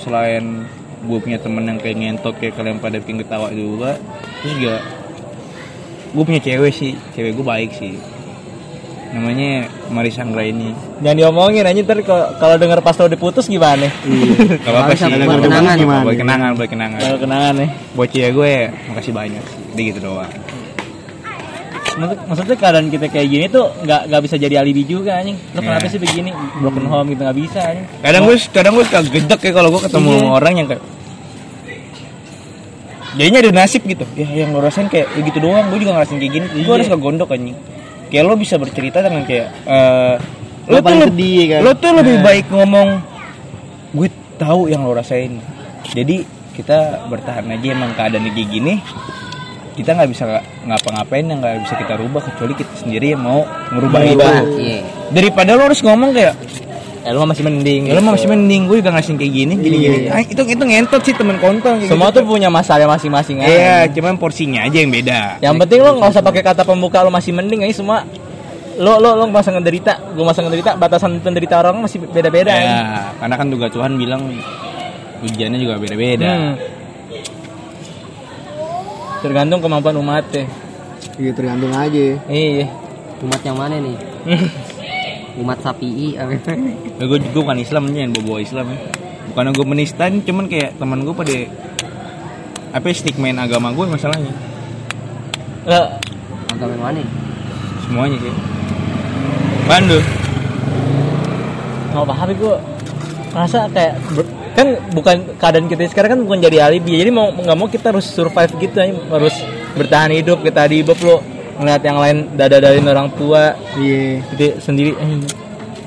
[0.00, 0.64] selain
[1.02, 3.98] gue punya temen yang kayak ngentot kayak kalian pada bikin ketawa juga
[4.42, 4.76] terus juga
[6.14, 7.98] gue punya cewek sih cewek gue baik sih
[9.12, 9.50] namanya
[9.88, 13.92] Marisa Anggra ini Jangan diomongin anjing ntar kalau- kalau denger pas lo diputus gimana?
[14.64, 15.76] gak apa-apa Bisa sih buat Buat kenangan.
[15.76, 16.02] Gimana?
[16.02, 17.68] buat kenangan buat kenangan Kalau kenangan nih.
[17.92, 18.52] buat cewek gue
[18.88, 20.32] makasih banyak sih dia gitu doang
[21.92, 25.36] Maksud, maksudnya keadaan kita kayak gini tuh nggak nggak bisa jadi alibi juga anjing.
[25.52, 25.92] Lo kenapa Iya.
[25.92, 26.32] sih begini?
[26.56, 27.84] Broken home gitu nggak bisa anjing.
[28.00, 30.28] kadang gue kadang gue suka gedek ya kalau gue ketemu Iya.
[30.30, 30.82] orang yang kayak
[33.12, 36.16] jadinya ada nasib gitu ya yang lo rasain kayak ya gitu doang gue juga ngerasain
[36.16, 36.72] kayak gini gue Iya.
[36.72, 37.56] harus ke gondok anjing
[38.12, 40.16] kayak lo bisa bercerita dengan kayak eh
[40.62, 41.60] Lo lo, tuh sedih, kan?
[41.60, 42.22] lo tuh lebih Nah.
[42.22, 42.88] baik ngomong
[43.92, 45.40] gue tahu yang lo rasain
[45.88, 46.22] jadi
[46.52, 48.74] kita bertahan aja emang keadaan kayak gini
[49.72, 50.24] kita nggak bisa
[50.62, 54.36] ngapa-ngapain yang nggak bisa kita rubah kecuali kita sendiri yang mau ngerubah itu Merubah.
[54.54, 54.80] Iya.
[55.10, 56.34] daripada lo harus ngomong kayak
[57.02, 57.90] Ya lo masih mending.
[57.90, 59.98] Ya lo masih mending gue juga ngasih kayak gini gini gini.
[60.06, 61.82] Ah, itu itu ngentot sih temen kontol.
[61.82, 62.22] kayak Semua gitu.
[62.22, 63.90] tuh punya masalah masing-masing Iya, aja.
[63.90, 65.42] cuman porsinya aja yang beda.
[65.42, 68.06] Yang penting lo nggak usah pakai kata pembuka lo masih mending ini semua
[68.72, 72.54] lo lo lo masa ngederita, gue masa ngederita, batasan penderita orang masih beda-beda.
[72.54, 72.70] anjing.
[72.70, 74.22] Ya, karena kan juga Tuhan bilang
[75.22, 76.30] ujiannya juga beda-beda.
[76.30, 76.54] Hmm.
[79.20, 80.46] Tergantung kemampuan umat deh.
[81.18, 82.16] Iya tergantung aja.
[82.26, 82.66] Iya.
[83.20, 83.96] Umat yang mana nih?
[85.40, 86.36] Umat sapi apa?
[87.00, 88.68] Ya, gue gue bukan Islam nih, yang bawa Islam.
[88.68, 88.78] ya.
[89.32, 91.36] Bukan gue menista, nih, cuman kayak teman gue pada
[92.72, 94.32] apa ya, stigmain agama gue masalahnya.
[95.64, 95.96] Lah,
[96.52, 97.02] Agama yang mana?
[97.88, 98.34] Semuanya sih.
[99.64, 99.98] Pandu.
[101.92, 102.56] nggak paham gue
[103.36, 104.00] rasa kayak
[104.56, 108.08] kan bukan keadaan kita sekarang kan bukan jadi alibi jadi mau nggak mau kita harus
[108.08, 109.36] survive gitu aja, harus
[109.76, 111.20] bertahan hidup kita di hidup lo
[111.54, 114.20] ngeliat yang lain dada-dadahin orang tua Iya.
[114.32, 115.20] jadi sendiri eh,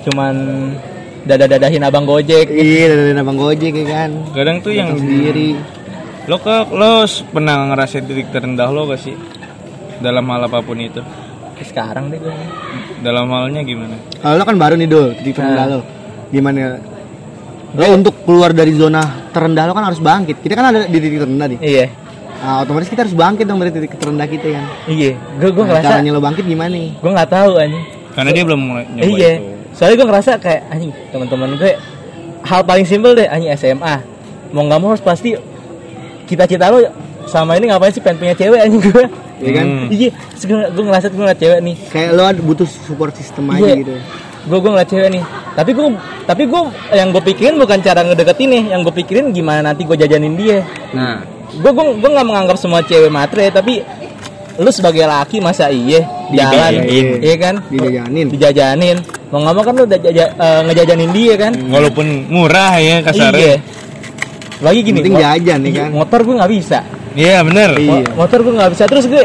[0.04, 0.36] cuman
[1.24, 4.10] dada-dadahin abang gojek Iya dari abang gojek ya kan.
[4.32, 5.58] Kadang tuh yang sendiri.
[6.26, 9.14] lo ke lo pernah ngerasain titik terendah lo gak sih
[10.00, 11.02] dalam hal apa pun itu?
[11.56, 12.34] sekarang deh gue
[13.00, 13.96] Dalam halnya gimana?
[14.20, 15.74] Kalau lo kan baru nih dul, titik terendah Nah.
[15.74, 15.80] lo.
[16.28, 16.78] Gimana?
[17.74, 20.42] Lo untuk keluar dari zona terendah lo kan harus bangkit.
[20.42, 21.60] Kita kan ada di titik terendah nih.
[21.62, 21.86] iya
[22.46, 24.66] Nah, otomatis kita harus bangkit dong dari titik terendah kita kan.
[24.86, 25.18] iya.
[25.36, 26.94] Gue gue Nah, ngerasa caranya lo bangkit gimana nih?
[26.94, 27.84] gue nggak tahu anjing.
[28.14, 29.32] Karena dia belum mulai nyoba iya.
[29.36, 29.50] itu.
[29.74, 31.72] soalnya gue ngerasa kayak anjing teman-teman gue
[32.42, 33.96] hal paling simpel deh anjing SMA
[34.54, 35.36] mau nggak mau harus pasti
[36.26, 36.80] cita-cita lo
[37.26, 39.04] sama ini ngapain sih pengen punya cewek anjing gue
[39.36, 39.66] ya kan?
[39.68, 39.88] Hmm.
[39.92, 40.10] iya
[40.70, 41.76] gue ngerasa gue ngeliat cewek nih.
[41.92, 43.76] Kayak lo butuh support system aja Iya.
[43.82, 43.94] gitu.
[44.46, 45.24] Gue gue ngeliat cewek nih.
[45.52, 45.86] Tapi gue
[46.24, 46.62] tapi gue
[46.94, 48.64] yang gue pikirin bukan cara ngedeketin nih.
[48.72, 50.64] Yang gue pikirin gimana nanti gue jajanin dia.
[50.96, 51.20] Nah,
[51.52, 53.86] gue gue gue nggak menganggap semua cewek matre tapi
[54.56, 56.00] lu sebagai laki masa iya?
[56.26, 56.88] Jalan
[57.20, 57.56] iya kan?
[57.68, 58.26] Dijajanin.
[58.32, 58.98] Dijajanin.
[59.30, 61.54] Mau nggak mau kan lu udah jaja- eh, ngejajanin dia kan?
[61.68, 63.36] Walaupun murah ya kasarnya.
[63.36, 63.56] iya.
[64.64, 65.90] Lagi gini Penting jajan, ya kan?
[65.92, 66.80] motor gue nggak bisa.
[67.14, 67.76] Iya bener.
[67.76, 67.92] Iya.
[68.08, 68.84] Mo- motor gue nggak bisa.
[68.88, 69.24] Terus gue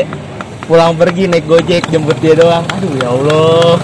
[0.67, 2.67] pulang pergi naik gojek jemput dia doang.
[2.67, 3.75] Aduh ya allah.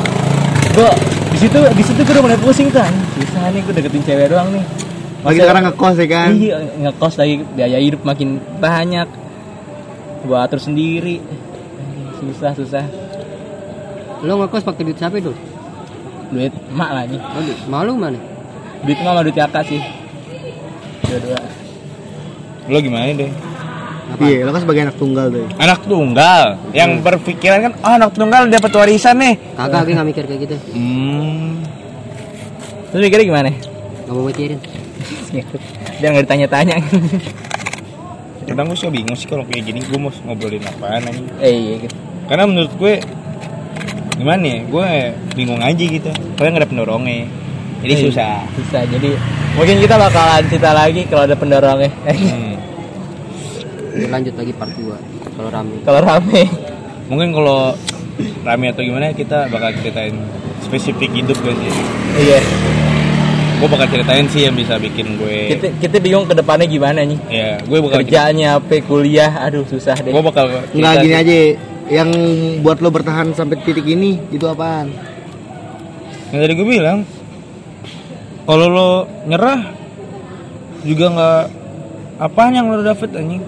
[0.75, 0.90] Gue
[1.31, 4.49] di situ di situ gue udah mulai pusing kan susah nih gue deketin cewek doang
[4.51, 4.64] nih
[5.27, 9.09] lagi Masa- sekarang ngekos ya kan Iya, ngekos lagi biaya hidup makin banyak.
[10.23, 11.19] Gua atur sendiri.
[12.23, 12.87] Susah, susah.
[14.23, 15.35] lo ngekos pakai duit siapa itu?
[16.31, 17.19] Duit emak lagi.
[17.19, 18.19] Oh, duit malu mana?
[18.87, 19.83] Duit emak sama duit kakak sih.
[21.07, 21.41] Dua-dua.
[22.71, 23.31] Lo gimana deh?
[24.23, 28.47] iya lo kan sebagai anak tunggal tuh Anak tunggal yang berpikiran kan oh, anak tunggal
[28.47, 29.35] dapat warisan nih.
[29.59, 30.57] Kagak, gue nggak mikir kayak gitu.
[30.79, 31.59] Hmm.
[32.95, 33.51] Terus mikirnya gimana?
[34.07, 34.59] Nggak mau mikirin.
[35.99, 36.77] Biar nggak ditanya-tanya.
[38.47, 41.23] Kadang gue suka bingung sih kalau kayak gini gue mau ngobrolin apaan aja.
[41.40, 41.97] eh, iya gitu.
[42.27, 42.95] Karena menurut gue
[44.16, 44.59] gimana ya?
[44.64, 44.87] Gue
[45.35, 46.11] bingung aja gitu.
[46.37, 47.27] Soalnya nggak ada pendorongnya.
[47.83, 48.03] Jadi Iya.
[48.07, 48.37] susah.
[48.55, 48.83] Susah.
[48.87, 49.11] Jadi
[49.53, 51.90] mungkin kita bakalan cerita lagi kalau ada pendorongnya.
[52.07, 52.55] Hmm.
[53.92, 55.77] Kita lanjut lagi part 2 kalau rame.
[55.83, 56.42] kalau rame.
[57.07, 57.75] Mungkin kalau
[58.42, 60.14] rame atau gimana kita bakal ceritain
[60.61, 61.75] spesifik hidup gue sih.
[62.21, 62.40] Iya.
[63.57, 65.57] Gue bakal ceritain sih yang bisa bikin gue.
[65.57, 67.19] Kita kita bingung ke depannya gimana nih.
[67.33, 70.12] Ya, gue bakal Kerjaannya apa, kuliah, aduh susah deh.
[70.12, 71.23] Gue bakal nggak gini sih.
[71.25, 71.37] aja
[71.87, 72.11] yang
[72.61, 74.90] buat lo bertahan sampai titik ini itu apaan
[76.35, 76.99] Yang tadi gue bilang,
[78.45, 78.90] kalau lo
[79.25, 79.73] nyerah
[80.83, 81.42] juga nggak
[82.21, 83.42] apaan yang lo dapet anjing.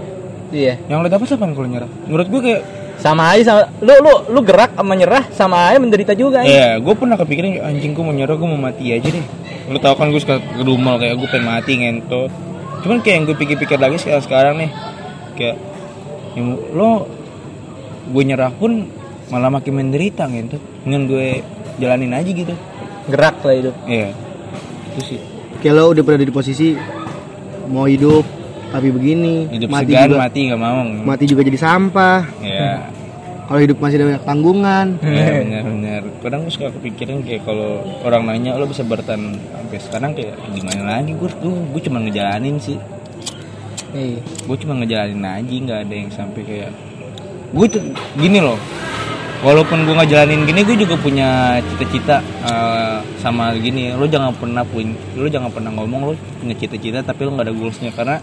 [0.49, 0.81] Iya.
[0.89, 1.91] Yang lo dapet apa kalau nyerah?
[2.09, 2.63] Menurut gue kayak,
[2.99, 6.51] Sama aja sama lu lu lu gerak sama nyerah sama aja menderita juga ya.
[6.51, 9.25] ya gue pernah kepikiran "Ya, anjing gue mau nyerah gue mau mati aja deh.
[9.71, 12.31] Lo tau kan gue suka gedumel kayak gue pengen mati ngentot.
[12.83, 14.71] Cuman kayak yang gue pikir-pikir lagi sekarang sekarang nih,
[15.39, 15.57] kayak
[16.35, 16.43] ya,
[16.75, 17.07] lo
[18.11, 18.91] gue nyerah pun
[19.31, 20.63] malah makin menderita ngentot.
[20.83, 21.43] Dengan gue
[21.79, 22.55] jalanin aja gitu.
[23.07, 23.75] Gerak lah hidup.
[23.87, 24.11] Iya.
[24.95, 25.21] Itu sih.
[25.59, 26.75] kayak lo udah pernah di posisi
[27.67, 28.38] mau hidup
[28.69, 30.81] tapi begini Hidup mati segan, juga mati nggak mau.
[31.03, 32.85] mati juga jadi sampah Ya.
[33.45, 36.03] kalau hidup masih ada banyak tanggungan Ya benar benar.
[36.21, 37.71] Kadang gue suka kepikiran kayak kalau
[38.03, 42.57] orang nanya lo bisa bertahan sampai sekarang kayak gimana lagi gue gue gue cuma ngejalanin
[42.59, 42.77] sih.
[43.91, 44.21] Iya.
[44.45, 46.71] Gue cuma ngejalanin aja nggak ada yang sampai kayak
[47.49, 47.81] gue tuh
[48.15, 48.61] gini loh.
[49.39, 51.29] Walaupun gue ngejalanin gini gue juga punya
[51.65, 53.95] cita-cita eh, sama gini.
[53.95, 57.55] Lo jangan pernah punya lo jangan pernah ngomong lo punya cita-cita tapi lo nggak ada
[57.55, 58.21] goalsnya karena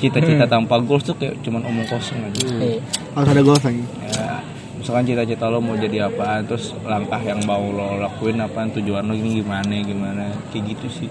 [0.00, 2.40] cita-cita tanpa goals tuh kayak cuma omong kosong aja.
[2.48, 2.80] Iya.
[3.14, 3.84] harus ada goals lagi.
[4.08, 4.40] Ya
[4.80, 9.12] misalkan cita-cita lo mau jadi apa terus langkah yang mau lo lakuin apa tujuan lo
[9.12, 11.10] ini gimana gimana kayak gitu sih.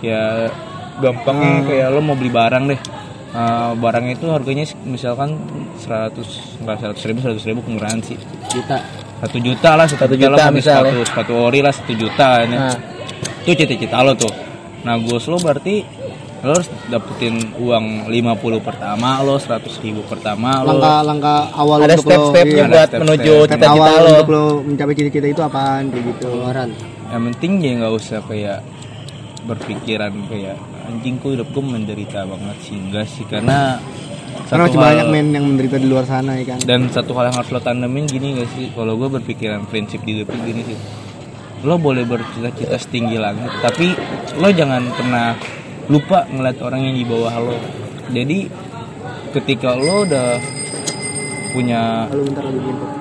[0.00, 0.46] Ya
[1.02, 2.80] gampangnya kayak lo mau beli barang deh.
[3.30, 5.38] Eh, barang itu harganya misalkan
[5.78, 8.18] 100 enggak 100 ribu 100 ribu pengurangan sih.
[8.50, 8.78] Juta.
[9.20, 10.90] satu juta lah satu Satu juta, juta beli misalnya.
[10.96, 12.56] sepatu sepatu ori lah satu juta ini.
[12.56, 12.72] Nah,
[13.44, 14.32] itu cita-cita lo tuh.
[14.80, 15.84] Nah goals lo berarti
[16.40, 22.64] lo harus dapetin uang 50 pertama lo 100 ribu pertama lo langkah-langkah awal ada step-stepnya
[22.64, 23.00] iya, buat step-step.
[23.04, 24.08] menuju step cita-cita awal lo.
[24.08, 26.68] untuk lo mencapai cita-cita itu apaan kayak gitu Pengeluaran.
[27.12, 28.58] yang penting ya nggak usah kayak
[29.44, 30.56] berpikiran kayak
[30.88, 33.76] anjing kok hidup gue menderita banget sih enggak sih karena
[34.48, 37.36] karena masih banyak men yang menderita di luar sana ya kan dan satu hal yang
[37.36, 40.78] harus lo tandemin gini gak sih kalau gue berpikiran prinsip di hidup gini sih
[41.68, 43.92] lo boleh bercita-cita setinggi langit tapi
[44.40, 45.36] lo jangan pernah
[45.90, 47.56] lupa ngeliat orang yang di bawah lo.
[48.08, 48.46] Jadi
[49.30, 50.38] ketika lo udah
[51.50, 52.06] punya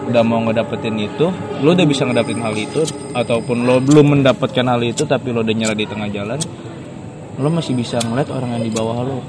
[0.10, 1.30] udah mau ngedapetin itu
[1.62, 2.82] lo udah bisa ngedapetin hal itu
[3.14, 6.42] ataupun lo belum mendapatkan hal itu tapi lo udah nyerah di tengah jalan
[7.38, 9.22] lo masih bisa ngeliat orang yang di bawah lo.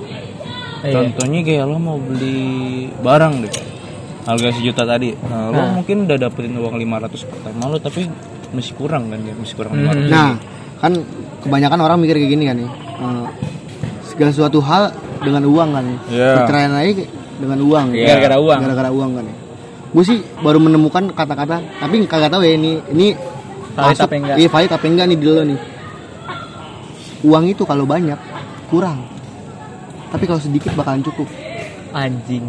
[0.80, 0.96] Iya.
[0.96, 3.52] contohnya kayak lo mau beli barang deh
[4.20, 5.12] harga sejuta tadi.
[5.12, 5.68] Nah, lo Nah.
[5.76, 8.08] mungkin udah dapetin uang 500 pertama lo tapi
[8.50, 9.36] masih kurang kan ya?
[9.36, 9.84] Masih kurang Hmm.
[9.84, 10.30] 500 nah
[10.80, 10.92] kan
[11.44, 12.70] kebanyakan orang mikir kayak gini kan nih
[13.00, 13.26] Eh,
[14.20, 16.30] segala suatu hal dengan uang kan ya Iya.
[16.36, 16.92] perceraian aja
[17.40, 18.06] dengan uang Iya.
[18.06, 18.58] Gara-gara uang.
[18.60, 19.36] gara-gara uang kan ya
[19.90, 23.16] gue sih baru menemukan kata-kata tapi kagak tahu ya ini ini
[23.72, 24.36] Valid apa enggak?
[24.36, 25.58] iya valid apa enggak nih di lo nih
[27.22, 28.20] uang itu kalau banyak
[28.68, 29.08] kurang
[30.10, 31.24] tapi kalau sedikit bakalan cukup
[31.90, 32.44] Anjing.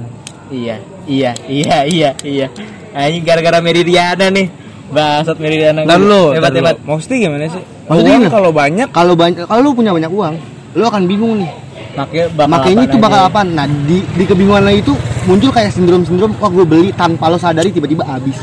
[0.51, 2.47] Iya, iya, iya, iya, iya.
[2.91, 4.51] Anjing gara-gara Meridiana nih.
[4.91, 5.81] Bangsat Meridiana.
[5.81, 6.75] dan lo hebat dan hebat.
[6.75, 6.93] lo.
[6.93, 10.35] maksudnya gimana sih Maksudnya uang kalau banyak kalau banyak kalau lu punya banyak uang
[10.73, 11.51] lu akan bingung nih
[11.91, 14.93] Makanya bakal makanya apaan itu bakal apa nah di di kebingungan lo itu
[15.25, 18.39] muncul kayak sindrom-sindrom wah gue beli tanpa lo sadari tiba-tiba habis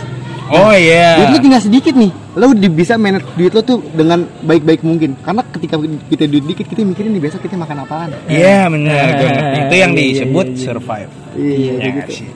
[0.49, 1.17] Oh iya.
[1.19, 5.17] duit lo tinggal sedikit nih lo di- bisa manage duit lo tuh dengan baik-baik mungkin
[5.19, 5.77] karena ketika
[6.09, 9.12] kita duit dikit kita mikirin nih besok kita makan apaan Iya benar.
[9.14, 9.59] Gua ngerti.
[9.59, 11.11] Itu yang disebut survive.
[11.35, 12.29] iya Ya kayak nggak gitu sih.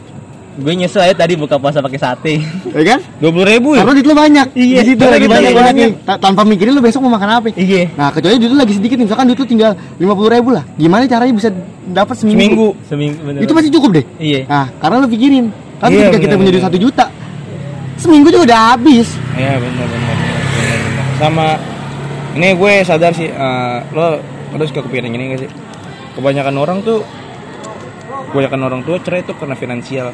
[0.52, 2.32] Gue nyesel aja tadi buka puasa pakai sate.
[2.76, 3.80] ya kan Dua puluh ribu ya?
[3.80, 5.90] karena duit lo banyak Iya, di situ lagi banyak banyak.
[6.18, 7.88] tanpa mikirin lo besok mau makan apa Iya.
[7.92, 10.60] nah kecuali duit lo lagi sedikit nih misalkan duit lo tinggal lima puluh ribu lah
[10.74, 11.48] gimana caranya bisa
[11.84, 12.68] dapat seminggu, Seminggu.
[12.84, 13.40] Seminggu bener.
[13.40, 14.40] itu pasti cukup deh Iya.
[14.44, 15.44] nah karena lo pikirin
[15.78, 16.68] tapi Iya, ketika kita benar, punya duit benar.
[16.68, 17.04] satu juta
[17.96, 20.16] seminggu juga udah habis Iya benar benar.
[21.16, 21.46] Sama
[22.34, 24.20] ini gue sadar sih eh, lo
[24.52, 25.50] lo suka kepikiran gini gak sih?
[26.12, 27.00] Kebanyakan orang tuh
[28.28, 30.12] kebanyakan orang tua cerai itu karena finansial.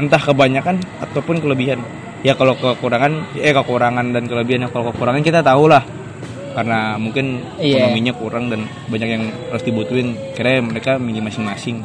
[0.00, 1.84] Entah kebanyakan ataupun kelebihan.
[2.24, 5.84] Ya kalau kekurangan eh kekurangan dan kelebihan ya kalau kekurangan kita tahu lah.
[6.50, 7.86] Karena mungkin Iya.
[7.86, 10.16] ekonominya kurang dan banyak yang harus dibutuhin.
[10.34, 11.84] Kira mereka milih masing-masing.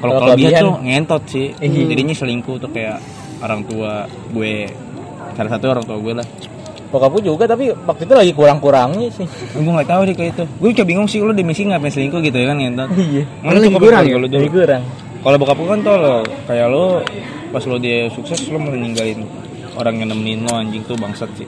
[0.00, 1.46] Kalau Kalau kelebihan tuh ngentot sih.
[1.60, 1.86] Iya.
[1.86, 2.98] Jadinya selingkuh tuh kayak
[3.42, 4.66] orang tua gue
[5.32, 6.28] salah satu orang tua gue lah
[6.92, 9.24] Bokap gue juga tapi waktu itu lagi kurang-kurangnya sih.
[9.24, 12.20] gue nggak tahu deh kayak itu gue juga bingung sih lo di misi ngapain selingkuh
[12.20, 13.24] gitu ya kan ngentot Iya.
[13.40, 14.12] Mana Lagi cukup kurang ya?
[14.12, 14.82] Jadi dulu kurang.
[15.22, 16.16] Kalau bokap gue kan tau lo
[16.50, 16.98] kayak lo
[17.54, 19.22] pas lo dia sukses lo malah ninggalin
[19.78, 21.46] orang yang nemenin lo anjing tuh bangsat sih.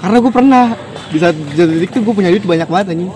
[0.00, 0.64] Karena gue pernah
[1.12, 3.12] di saat di satu titik tuh gue punya duit banyak banget anjing.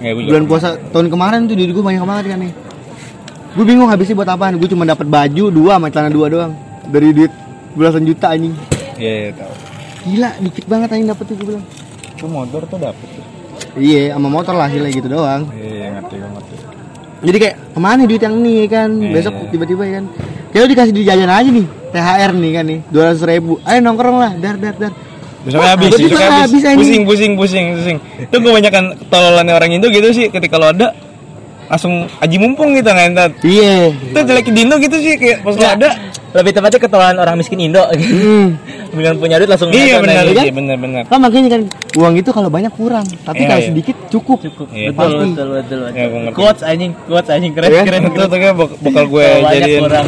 [0.00, 2.52] Ya, bulan puasa tahun kemarin tuh duit gue banyak banget kan nih.
[3.54, 6.52] Gue bingung habisnya buat apaan gue cuma dapat baju dua sama celana dua doang.
[6.90, 7.32] Dari duit
[7.78, 8.56] belasan juta anjing.
[8.98, 9.54] Iya ya, tahu
[10.00, 11.64] gila dikit banget anjing dapet tuh gue bilang.
[12.16, 13.24] Itu motor tuh dapet tuh.
[13.76, 15.46] Iya sama motor lah hasilnya gitu doang.
[15.54, 16.54] Iya ngerti gue ngerti
[17.20, 19.48] jadi kayak ke mana duit yang ini kan Iya, besok iya.
[19.50, 20.04] tiba-tiba ya kan
[20.50, 24.16] kayak dikasih di jajan aja nih THR nih kan nih dua ratus ribu ayo nongkrong
[24.16, 24.92] lah dar dar dar
[25.40, 26.62] Besoknya habis, besoknya bakal habis.
[26.62, 26.78] habis.
[26.84, 27.98] Pusing, pusing, pusing, pusing.
[28.20, 30.28] Itu kebanyakan tololannya orang Indo gitu sih.
[30.28, 30.92] Ketika lo ada,
[31.64, 33.40] langsung aji mumpung gitu ngentot.
[33.40, 35.16] iya Itu jelek di Indo gitu sih.
[35.16, 35.72] Kayak pas lo Ya.
[35.72, 35.88] ada,
[36.30, 37.82] Lebih tepatnya ketularan orang miskin Indo.
[37.84, 38.54] Hmm.
[38.90, 40.32] Dengan punya duit langsung iya benar, aja.
[40.32, 40.44] kan?
[40.44, 41.02] iya benar, benar.
[41.06, 41.62] kan makanya kan
[41.94, 43.68] uang itu kalau banyak kurang tapi Iya, kalau iya.
[43.68, 44.66] sedikit cukup Cukup.
[44.68, 44.90] Iya.
[44.90, 45.80] Betul, betul, betul, betul.
[45.92, 46.34] Ya, gua ngerti.
[46.34, 47.82] Quotes anjing, quotes anjing keren, Iya.
[47.84, 48.38] keren, Itu tuh
[48.80, 50.06] bakal gue jadiin kurang.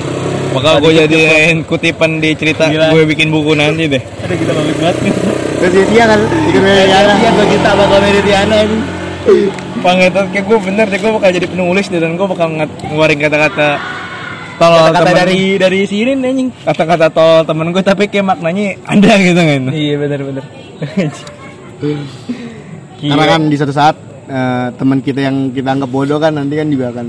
[0.53, 2.91] bakal gue jadiin kutipan di cerita Gila.
[2.91, 4.03] gue bikin buku nanti deh.
[4.03, 5.13] Aduh kita bagus banget nih.
[5.55, 8.79] terus dia kan ikut Meridiana Iya, gue kita bakal Meridiana ini.
[9.79, 13.19] Pangetan kayak gue bener deh gue bakal jadi penulis deh dan gue bakal ngat- ngeluarin
[13.21, 13.69] kata-kata
[14.63, 16.49] tolol Kata temen- dari dari sini nih, anjing.
[16.63, 19.63] kata-kata tol temen gue tapi kayak maknanya ada gitu kan.
[19.69, 20.45] Iya benar benar.
[23.03, 26.71] karena kan di suatu saat eh, teman kita yang kita anggap bodoh kan nanti kan
[26.71, 27.07] juga akan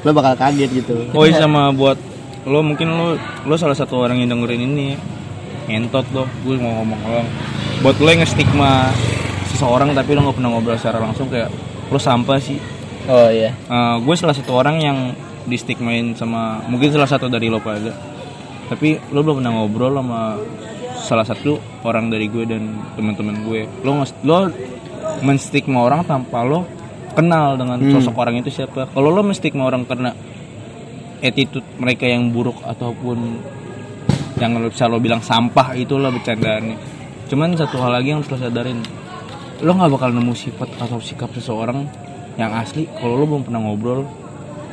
[0.00, 1.96] lo bakal kaget gitu Oh iya sama buat
[2.44, 4.86] lo mungkin lo lo salah satu orang yang dengerin ini
[5.66, 7.22] ngentot lo gue mau ngomong lo
[7.80, 8.92] buat lo yang nge-stigma
[9.50, 11.48] seseorang tapi lo nggak pernah ngobrol secara langsung kayak
[11.88, 12.60] lo sampah sih
[13.02, 13.56] Oh iya.
[13.56, 14.98] Eh, gue salah satu orang yang
[15.50, 17.90] di stigmain sama mungkin salah satu dari lo pada
[18.70, 20.38] tapi lo belum pernah ngobrol sama
[21.02, 23.66] salah satu orang dari gue dan teman-teman gue.
[23.82, 24.38] Lo lo
[25.26, 26.62] menstigma orang tanpa lo
[27.18, 28.86] kenal dengan sosok orang itu siapa.
[28.94, 30.14] Kalau lo menstigma orang karena
[31.18, 33.42] attitude mereka yang buruk ataupun
[34.38, 36.76] yang lo bisa lo bilang sampah itulah bercandaannya.
[37.26, 38.78] Cuman satu hal lagi yang harus lo sadarin.
[39.66, 41.90] Lo nggak bakal nemu sifat atau sikap seseorang
[42.38, 44.06] yang asli kalau lo belum pernah ngobrol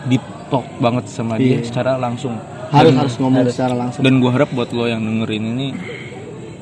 [0.08, 2.40] deep talk banget sama dia secara langsung.
[2.68, 4.02] Harus dan, harus ngomong secara langsung.
[4.04, 5.68] Dan gue harap buat lo yang dengerin ini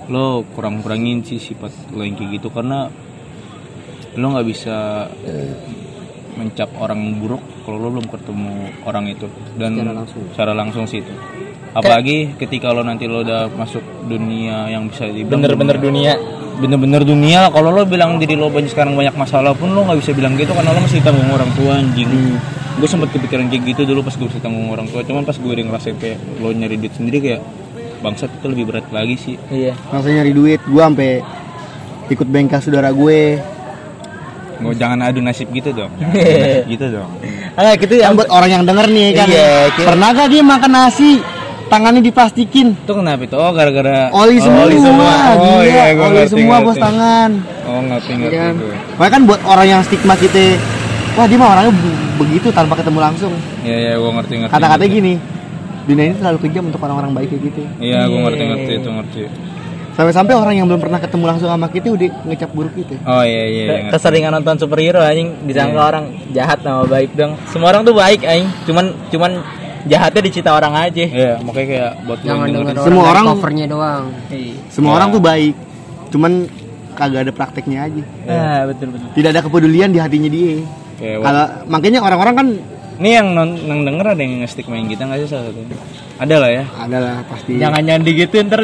[0.06, 2.54] lo kurang-kurangin sih sifat lo yang kayak gitu.
[2.54, 2.86] Karena
[4.16, 5.08] lo nggak bisa
[6.36, 8.54] mencap orang buruk kalau lo belum ketemu
[8.86, 9.26] orang itu.
[9.56, 10.22] Dan Secara langsung.
[10.34, 11.14] secara langsung sih itu.
[11.76, 16.14] Apalagi ketika lo nanti lo udah masuk dunia yang bisa dibilang Bener-bener dunia.
[16.56, 20.16] bener-bener dunia kalau lo bilang diri lo banyak sekarang banyak masalah pun lo nggak bisa
[20.16, 22.08] bilang gitu karena lo masih tanggung orang tua anjing
[22.76, 25.02] gue sempet kepikiran kayak gitu dulu pas gue masih tanggung orang tua.
[25.02, 27.42] Cuman pas gue udah ngerasain kayak lo nyari duit sendiri kayak
[28.04, 29.36] bangsat itu lebih berat lagi sih.
[29.48, 29.74] Iya.
[29.90, 30.60] langsung nyari duit.
[30.68, 31.24] Gua sampai
[32.08, 33.40] ikut bengkel saudara gue.
[34.56, 35.92] Mau jangan adu nasib gitu dong.
[36.72, 37.12] Gitu dong.
[37.60, 39.28] Ah, gitu yang yang buat orang yang denger nih kan?
[39.28, 41.10] Iya, kayak- pernah gak dia makan nasi
[41.66, 43.36] tangannya diplastikin itu kenapa itu?
[43.36, 45.12] Oh gara-gara oli semua, oli semua.
[45.36, 46.68] Oh, gila, iya, gua oli ngerti, semua ngerti.
[46.68, 47.30] bos tangan.
[47.66, 48.54] Oh ngerti ngerti Iya kan?
[48.56, 50.44] gue Makanya kan buat orang yang stigma kita
[51.16, 54.92] wah dia mah orangnya be- begitu tanpa ketemu langsung iya iya gue ngerti ngerti kata-katanya
[54.92, 55.14] gini
[55.86, 59.22] dunia ini terlalu kejam untuk orang-orang baik kayak gitu iya gue ngerti ngerti itu ngerti
[59.92, 63.44] sampai-sampai orang yang belum pernah ketemu langsung sama kita udah ngecap buruk gitu oh iya
[63.46, 67.40] iya, iya keseringan nonton superhero anjing disangka orang jahat sama baik dong.
[67.48, 68.52] Semua orang tuh baik anjing.
[68.66, 69.32] Cuman cuman
[69.88, 71.00] jahatnya dicita orang aja.
[71.00, 74.04] iya makanya kayak buat Jangan yang denger dengerin orang, Semua orang- covernya doang.
[74.28, 74.54] Iya.
[74.68, 75.56] semua orang tuh baik
[76.12, 76.32] cuman
[76.92, 79.08] kagak ada prakteknya aja Ah, betul betul.
[79.14, 80.60] tidak ada kepedulian di hatinya dia
[80.96, 82.48] kayak kalau makanya orang-orang kan
[82.96, 85.76] Ini yang non yang denger ada yang nge-stigmain kita nggak sih salah satunya?
[86.16, 86.64] Ada lah ya.
[86.80, 88.62] adalah pasti Jangan jangan digituin ntar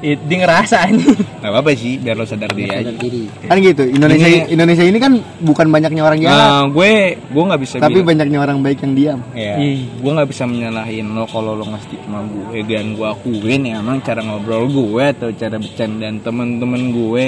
[0.00, 1.04] i- dia ngerasa ini.
[1.38, 2.88] Gak apa-apa sih, biar lo sadar diri aja.
[2.88, 6.90] sadar diri kan gitu Indonesia Ini- Indonesia ini kan bukan banyaknya orang jahat Nah, gue
[7.20, 9.84] gue nggak bisa tapi bilang- banyaknya orang baik yang diam Ya, Ih.
[9.92, 14.24] gue nggak bisa menyalahin lo kalau lo nge-stigma gue dan gue akuin ya emang cara
[14.24, 17.24] ngobrol gue atau cara bercandaan temen-temen gue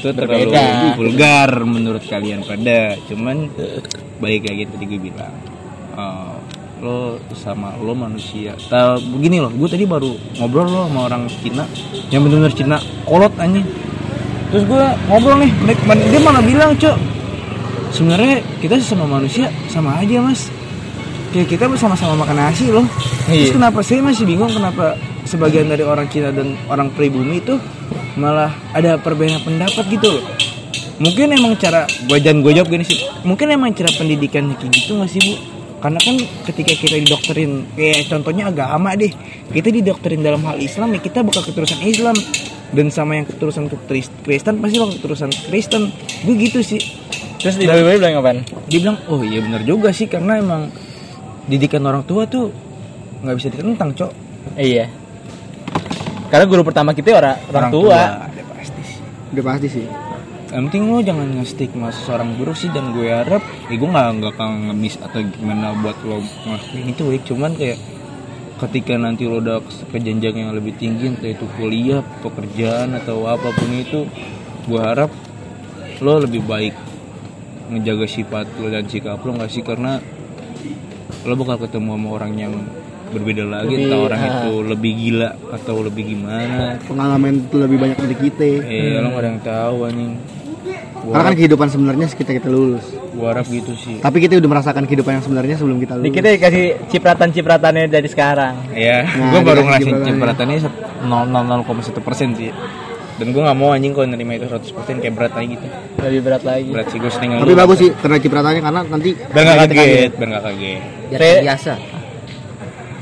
[0.00, 0.96] itu terlalu Berbeda.
[0.96, 3.52] vulgar menurut kalian pada cuman
[4.16, 5.34] baik gitu tadi gue bilang
[5.94, 6.34] eh,
[6.80, 8.56] lo sama lo manusia.
[8.56, 11.68] Tahu begini loh gue tadi baru ngobrol lo sama orang Cina
[12.08, 13.68] yang bener-bener Cina kolot anjing.
[14.48, 15.52] Terus gue ngobrol nih
[16.08, 16.96] dia malah bilang cok
[17.92, 20.48] sebenarnya kita sesama manusia sama aja mas.
[21.30, 22.82] Kayak kita sama-sama makan nasi loh.
[23.28, 23.60] Terus Iya.
[23.60, 27.54] kenapa saya masih bingung kenapa sebagian dari orang Cina dan orang pribumi itu
[28.14, 30.24] malah ada perbedaan pendapat gitu loh.
[31.00, 33.00] Mungkin emang cara gue jangan gue jawab gini sih.
[33.24, 35.34] Mungkin emang cara pendidikannya kayak gitu nggak sih bu?
[35.80, 39.08] Karena kan ketika kita didokterin kayak contohnya agama deh.
[39.48, 42.16] Kita didokterin dalam hal Islam ya kita bakal keterusan Islam.
[42.70, 45.82] Dan sama yang keterusan Kris- Kristen pasti bakal keterusan Kristen.
[46.22, 46.78] Gue gitu sih.
[47.40, 48.38] Terus di BBB bilang apaan?
[48.68, 50.68] dia bilang oh iya benar juga sih karena emang
[51.48, 52.52] didikan orang tua tuh
[53.24, 54.12] nggak bisa ditentang cok.
[54.60, 54.99] Iya.
[56.30, 58.00] Karena guru pertama kita orang orang, tua.
[58.30, 59.02] ada pasti sih
[59.34, 59.86] udah pasti sih
[60.50, 63.38] yang penting lo jangan nge-stigma seseorang buruk sih dan gue harap
[63.70, 67.22] ya gue nggak nggak akan ngemis atau gimana buat lo ngelakuin itu Wik.
[67.30, 67.78] cuman kayak
[68.58, 73.54] ketika nanti lo udah ke jenjang yang lebih tinggi entah itu kuliah pekerjaan atau apa
[73.54, 74.10] pun itu
[74.66, 75.14] gue harap
[76.02, 76.74] lo lebih baik
[77.70, 80.02] ngejaga sifat lo dan sikap lo nggak sih karena
[81.22, 82.54] lo bakal ketemu sama orang yang
[83.10, 84.28] berbeda lagi Lebih, entah orang ah.
[84.30, 89.18] itu lebih gila atau lebih gimana pengalaman itu lebih banyak dari kita eh lo nggak
[89.18, 90.12] ada yang tahu anjing
[91.00, 93.98] Gua karena kan kehidupan sebenarnya kita kita lulus Gua harap gitu sih.
[93.98, 98.54] tapi kita udah merasakan kehidupan yang sebenarnya sebelum kita lulus kita dikasih cipratan-cipratannya dari sekarang.
[98.70, 100.58] Ya, Nah, gue baru ngerasain cipratan cipratannya
[101.08, 102.52] 0,1 persen sih.
[103.16, 105.66] Dan gue nggak mau anjing kalau nerima itu 100 persen kayak berat aja gitu.
[105.98, 106.68] Lebih berat lagi.
[106.68, 110.28] Berat sih gue sering tapi bagus sih karena cipratannya karena nanti Biar nggak kaget, biar
[110.28, 110.80] nggak kaget.
[111.10, 111.72] biar biasa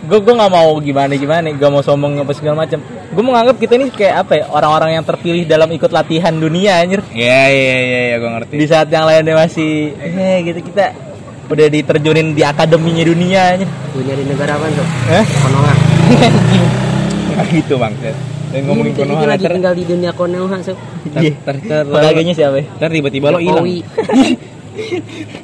[0.09, 2.81] Gue gue nggak mau gimana gimana, gak mau sombong apa segala macam.
[2.81, 7.05] Gue menganggap kita ini kayak apa ya orang-orang yang terpilih dalam ikut latihan dunia anjir.
[7.13, 8.55] Iya iya iya ya, gue ngerti.
[8.57, 10.97] Di saat yang lainnya masih eh gitu kita
[11.49, 13.69] udah diterjunin di akademinya dunia anjir.
[13.89, 15.25] punya di negara apa tuh Hah?
[15.25, 15.75] Konoha
[17.33, 17.93] Nah, gitu bang.
[18.49, 20.77] Dan ngomongin Ini konoha lagi tinggal di dunia Konoha sob
[21.17, 21.33] Iya.
[21.41, 22.57] ntar, ntar, Pegawainya siapa?
[22.61, 22.65] ya?
[22.77, 23.65] ntar tiba-tiba lo hilang.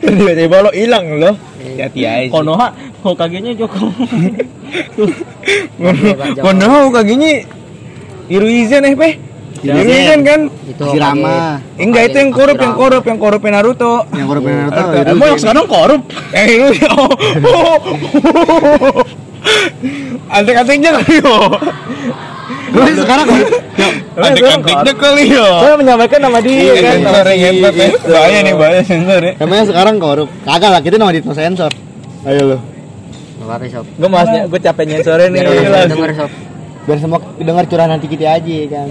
[0.01, 1.33] Tiba-tiba lo hilang lo.
[1.35, 2.23] Hati-hati aja.
[2.23, 2.31] sih.
[2.31, 2.69] Konoha,
[3.03, 3.91] Hokage-nya Joko.
[5.77, 7.31] Konoha, konoha kaginya
[8.31, 9.15] Hiruizen eh peh.
[9.65, 10.41] Hiruizen kan?
[10.69, 14.05] itu si Rama Eh, Enggak itu yang korup, yang korup, yang korupnya Naruto.
[14.13, 16.01] yang korup Naruto Emang yang sekarang korup?
[16.37, 16.89] Yang itu
[17.49, 17.79] oh.
[20.29, 21.37] Antek-anteknya kali yo.
[22.75, 23.27] Terus sekarang
[24.15, 25.47] Antek-anteknya kali yo.
[25.59, 26.95] Saya menyampaikan nama dia Iya, kan.
[26.97, 27.89] sensor yang hebat ya.
[28.05, 29.33] Bahaya nih, bahaya sensor ya.
[29.37, 31.73] Emangnya sekarang korup kagak lah kita nama di sensor
[32.25, 32.59] ayo lo
[33.35, 35.41] Gak apa-apa sob Gue masnya, gue capek nyensorin nih.
[35.41, 35.81] biar orang Gila.
[35.89, 36.31] denger sob
[36.85, 38.87] biar semua dengar curahan hati kita aja kan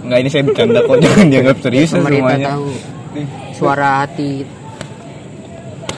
[0.00, 2.48] Enggak ini saya bercanda kok, jangan dianggap serius pemerintah semuanya.
[2.48, 2.66] tahu
[3.52, 4.30] suara hati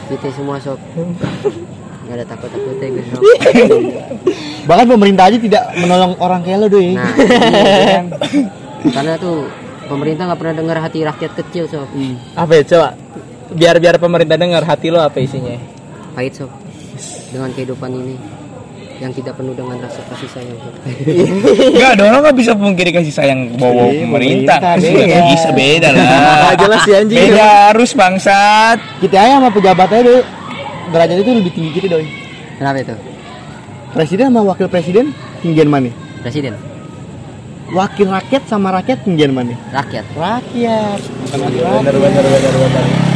[0.08, 0.78] kita semua sob
[2.06, 3.22] Gak ada takut-takutnya gue sob
[4.70, 8.04] bahkan pemerintah aja tidak menolong orang kayak lo doi Nah iya kan
[8.86, 9.50] Karena tuh
[9.84, 11.90] pemerintah gak pernah dengar hati rakyat kecil sob
[12.32, 12.88] Apa ya coba?
[13.50, 15.58] Biar biar pemerintah dengar hati lo apa isinya.
[16.14, 16.50] Pahit sob
[17.28, 18.14] Dengan kehidupan ini
[19.00, 23.48] yang tidak penuh dengan rasa kasih sayang Enggak, ada orang nggak bisa pungkiri kasih sayang
[23.56, 24.58] bawa Iya, pemerintah.
[24.60, 25.32] pemerintah, Nggak iya.
[25.32, 26.04] bisa beda lah.
[26.04, 27.16] Ah, jelas sih, anjing.
[27.18, 28.76] Beda harus bangsat.
[29.00, 30.20] kita aja sama pejabatnya doi
[30.92, 32.04] derajat itu lebih tinggi kita doi
[32.54, 32.94] Kenapa itu?
[33.94, 36.54] Presiden sama wakil presiden tinggian mana Presiden
[37.70, 41.00] wakil rakyat sama rakyat tinggian mana Rakyat rakyat
[41.30, 43.10] Bener bener bener bener.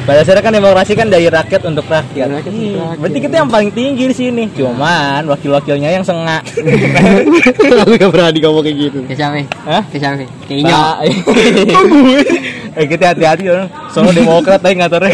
[0.00, 2.26] Pada dasarnya kan demokrasi kan dari rakyat untuk rakyat.
[2.26, 2.98] Dari rakyat untuk Hmm, rakyat.
[3.04, 4.42] Berarti kita yang paling tinggi di sini.
[4.56, 6.40] Cuman wakil-wakilnya yang sengak.
[7.84, 9.44] aku gak pernah ngomong kayak gitu Ke siapa?
[9.68, 9.82] Hah?
[9.92, 10.24] Ke siapa?
[10.48, 10.80] Ke Inyo
[12.80, 13.68] eh kita hati-hati dong.
[13.92, 15.12] Soalnya demokrat tadi ngaturnya.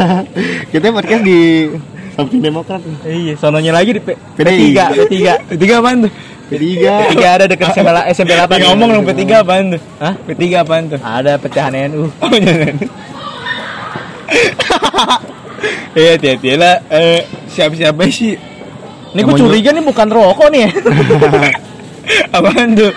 [0.74, 1.70] kita podcast di
[2.12, 2.80] samping demokrat.
[3.02, 4.72] Iya, sononya lagi di P- PDI.
[4.72, 5.16] P3, P3.
[5.48, 6.12] P3 apaan tuh?
[6.48, 6.64] P3
[7.08, 8.52] P3 ada dekat SMP, SMP 8.
[8.52, 9.80] Yang ngomong dong P3 apaan tuh?
[9.96, 10.14] Hah?
[10.22, 10.98] P3 apaan tuh?
[11.00, 12.12] Ada pecahan NU.
[12.22, 12.74] Oh jangan.
[15.92, 16.80] Eh hati-hati lah.
[16.88, 18.34] Eh, siapa-siapa sih?
[19.12, 20.60] Ini gue curiga nih bukan rokok nih.
[20.64, 20.70] ya.
[22.36, 22.92] Apaan tuh?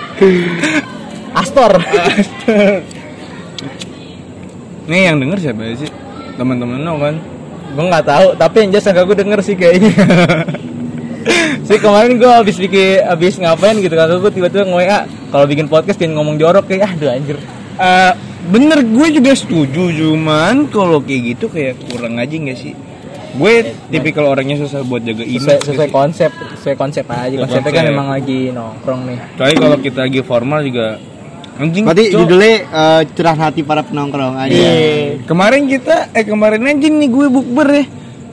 [1.36, 1.76] Astor.
[4.86, 5.91] Nih yang denger siapa sih?
[6.36, 7.16] Teman-teman lo kan?
[7.76, 9.91] Gue nggak tahu tapi yang jelas kakak gue denger sih kayaknya
[11.67, 14.99] sih kemarin gue habis bikin habis ngapain gitu kakak gue tiba-tiba nge WA
[15.30, 17.38] kalau bikin podcast jangan ngomong jorok kayak aduh anjir
[17.76, 18.13] Eh,
[18.47, 22.71] bener gue juga setuju cuman kalau kayak gitu kayak kurang aja nggak sih
[23.36, 23.53] gue
[23.91, 25.91] tipikal orangnya susah buat jaga sesuai, image sesuai sih.
[25.91, 27.91] konsep sesuai konsep aja konsepnya kan konsep.
[27.91, 30.95] emang lagi nongkrong nih Tapi kalau kita lagi formal juga
[31.55, 32.19] anjing Berarti Cok.
[32.19, 34.51] judulnya eh, curahan hati para penongkrong aja.
[34.51, 35.23] Iya.
[35.23, 37.85] kemarin kita eh kemarin aja nih gue bukber ya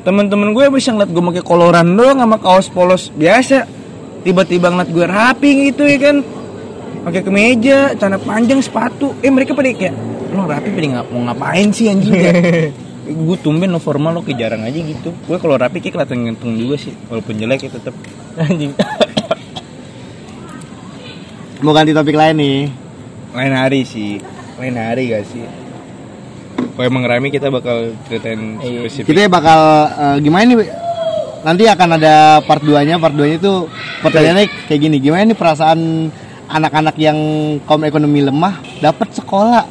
[0.02, 3.70] teman-teman gue bisa ngeliat gue pakai koloran doang sama kaos polos biasa
[4.22, 6.16] tiba-tiba ngeliat gue rapi gitu ya kan
[7.02, 9.94] pakai kemeja celana panjang sepatu eh mereka pada kayak
[10.30, 12.32] lo rapi pada ngap mau ngapain sih anjing ya
[13.26, 16.54] gue tumben lo formal lo kayak jarang aja gitu gue kalau rapi kayak kelihatan ganteng
[16.54, 17.94] juga sih walaupun jelek ya tetap
[18.34, 18.74] anjing
[21.62, 22.60] Mau ganti topik lain nih.
[23.33, 24.20] Lain hari sih
[24.57, 25.45] lain hari gak sih
[26.72, 28.80] kalau emang rame kita bakal ceritain Iya.
[28.83, 29.61] spesifik Kita bakal
[29.91, 30.57] eh, gimana nih?
[31.43, 32.97] Nanti akan ada part 2-nya.
[32.97, 33.66] Part 2-nya itu
[33.99, 34.97] pertanyaannya kayak gini.
[34.97, 36.09] Gimana nih perasaan
[36.47, 37.18] anak-anak yang
[37.62, 39.64] kaum ekonomi lemah dapat sekolah?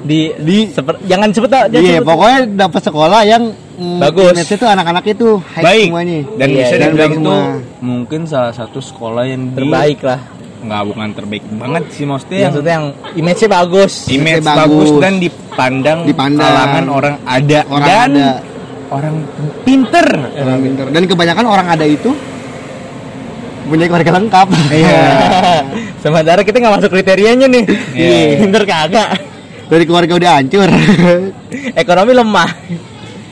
[0.00, 2.08] di di seper- jangan sebut jangan Iya, sebut.
[2.08, 4.48] pokoknya dapat sekolah yang mm, Bagus.
[4.48, 6.18] tuh anak-anak itu high baik semuanya.
[6.34, 7.34] dan Iya, bisa dan baik itu
[7.80, 10.20] mungkin salah satu sekolah yang di- terbaik lah
[10.60, 14.58] nggak bukan terbaik banget sih maksudnya yang maksudnya yang image-nya bagus image bagus.
[14.60, 14.88] bagus.
[14.98, 16.44] dan dipandang, Dipandang.
[16.46, 18.28] kalangan orang ada Orang dan ada.
[18.90, 19.14] orang
[19.62, 20.06] pinter
[20.36, 20.84] Orang pintar.
[20.90, 22.10] Dan kebanyakan orang ada itu
[23.62, 24.46] punya keluarga lengkap.
[24.68, 24.98] Iya.
[26.02, 28.20] sementara kita nggak masuk kriterianya nih Iya.
[28.40, 29.08] pinter kagak
[29.66, 30.66] Dari keluarga udah hancur.
[31.72, 32.50] ekonomi lemah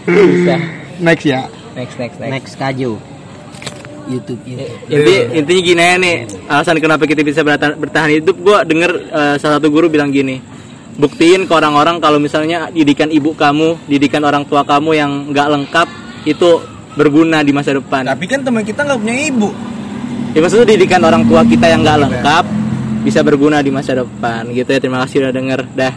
[0.07, 0.57] bisa
[1.05, 1.51] Next ya.
[1.75, 3.18] next next next Next Kaju.
[4.09, 4.89] YouTube YouTube.
[4.89, 6.17] Inti, intinya gini aja nih
[6.49, 10.41] alasan kenapa kita bisa bertahan, bertahan hidup gue denger eh, salah satu guru bilang gini
[10.99, 15.89] buktiin ke orang-orang kalau misalnya didikan ibu kamu didikan orang tua kamu yang nggak lengkap
[16.27, 16.59] itu
[16.99, 18.03] berguna di masa depan.
[18.11, 19.49] Tapi kan teman kita nggak punya ibu.
[20.35, 22.45] Ya maksudnya didikan orang tua kita yang nggak lengkap
[23.07, 24.79] bisa berguna di masa depan gitu ya.
[24.83, 25.61] Terima kasih udah denger.
[25.79, 25.95] Dah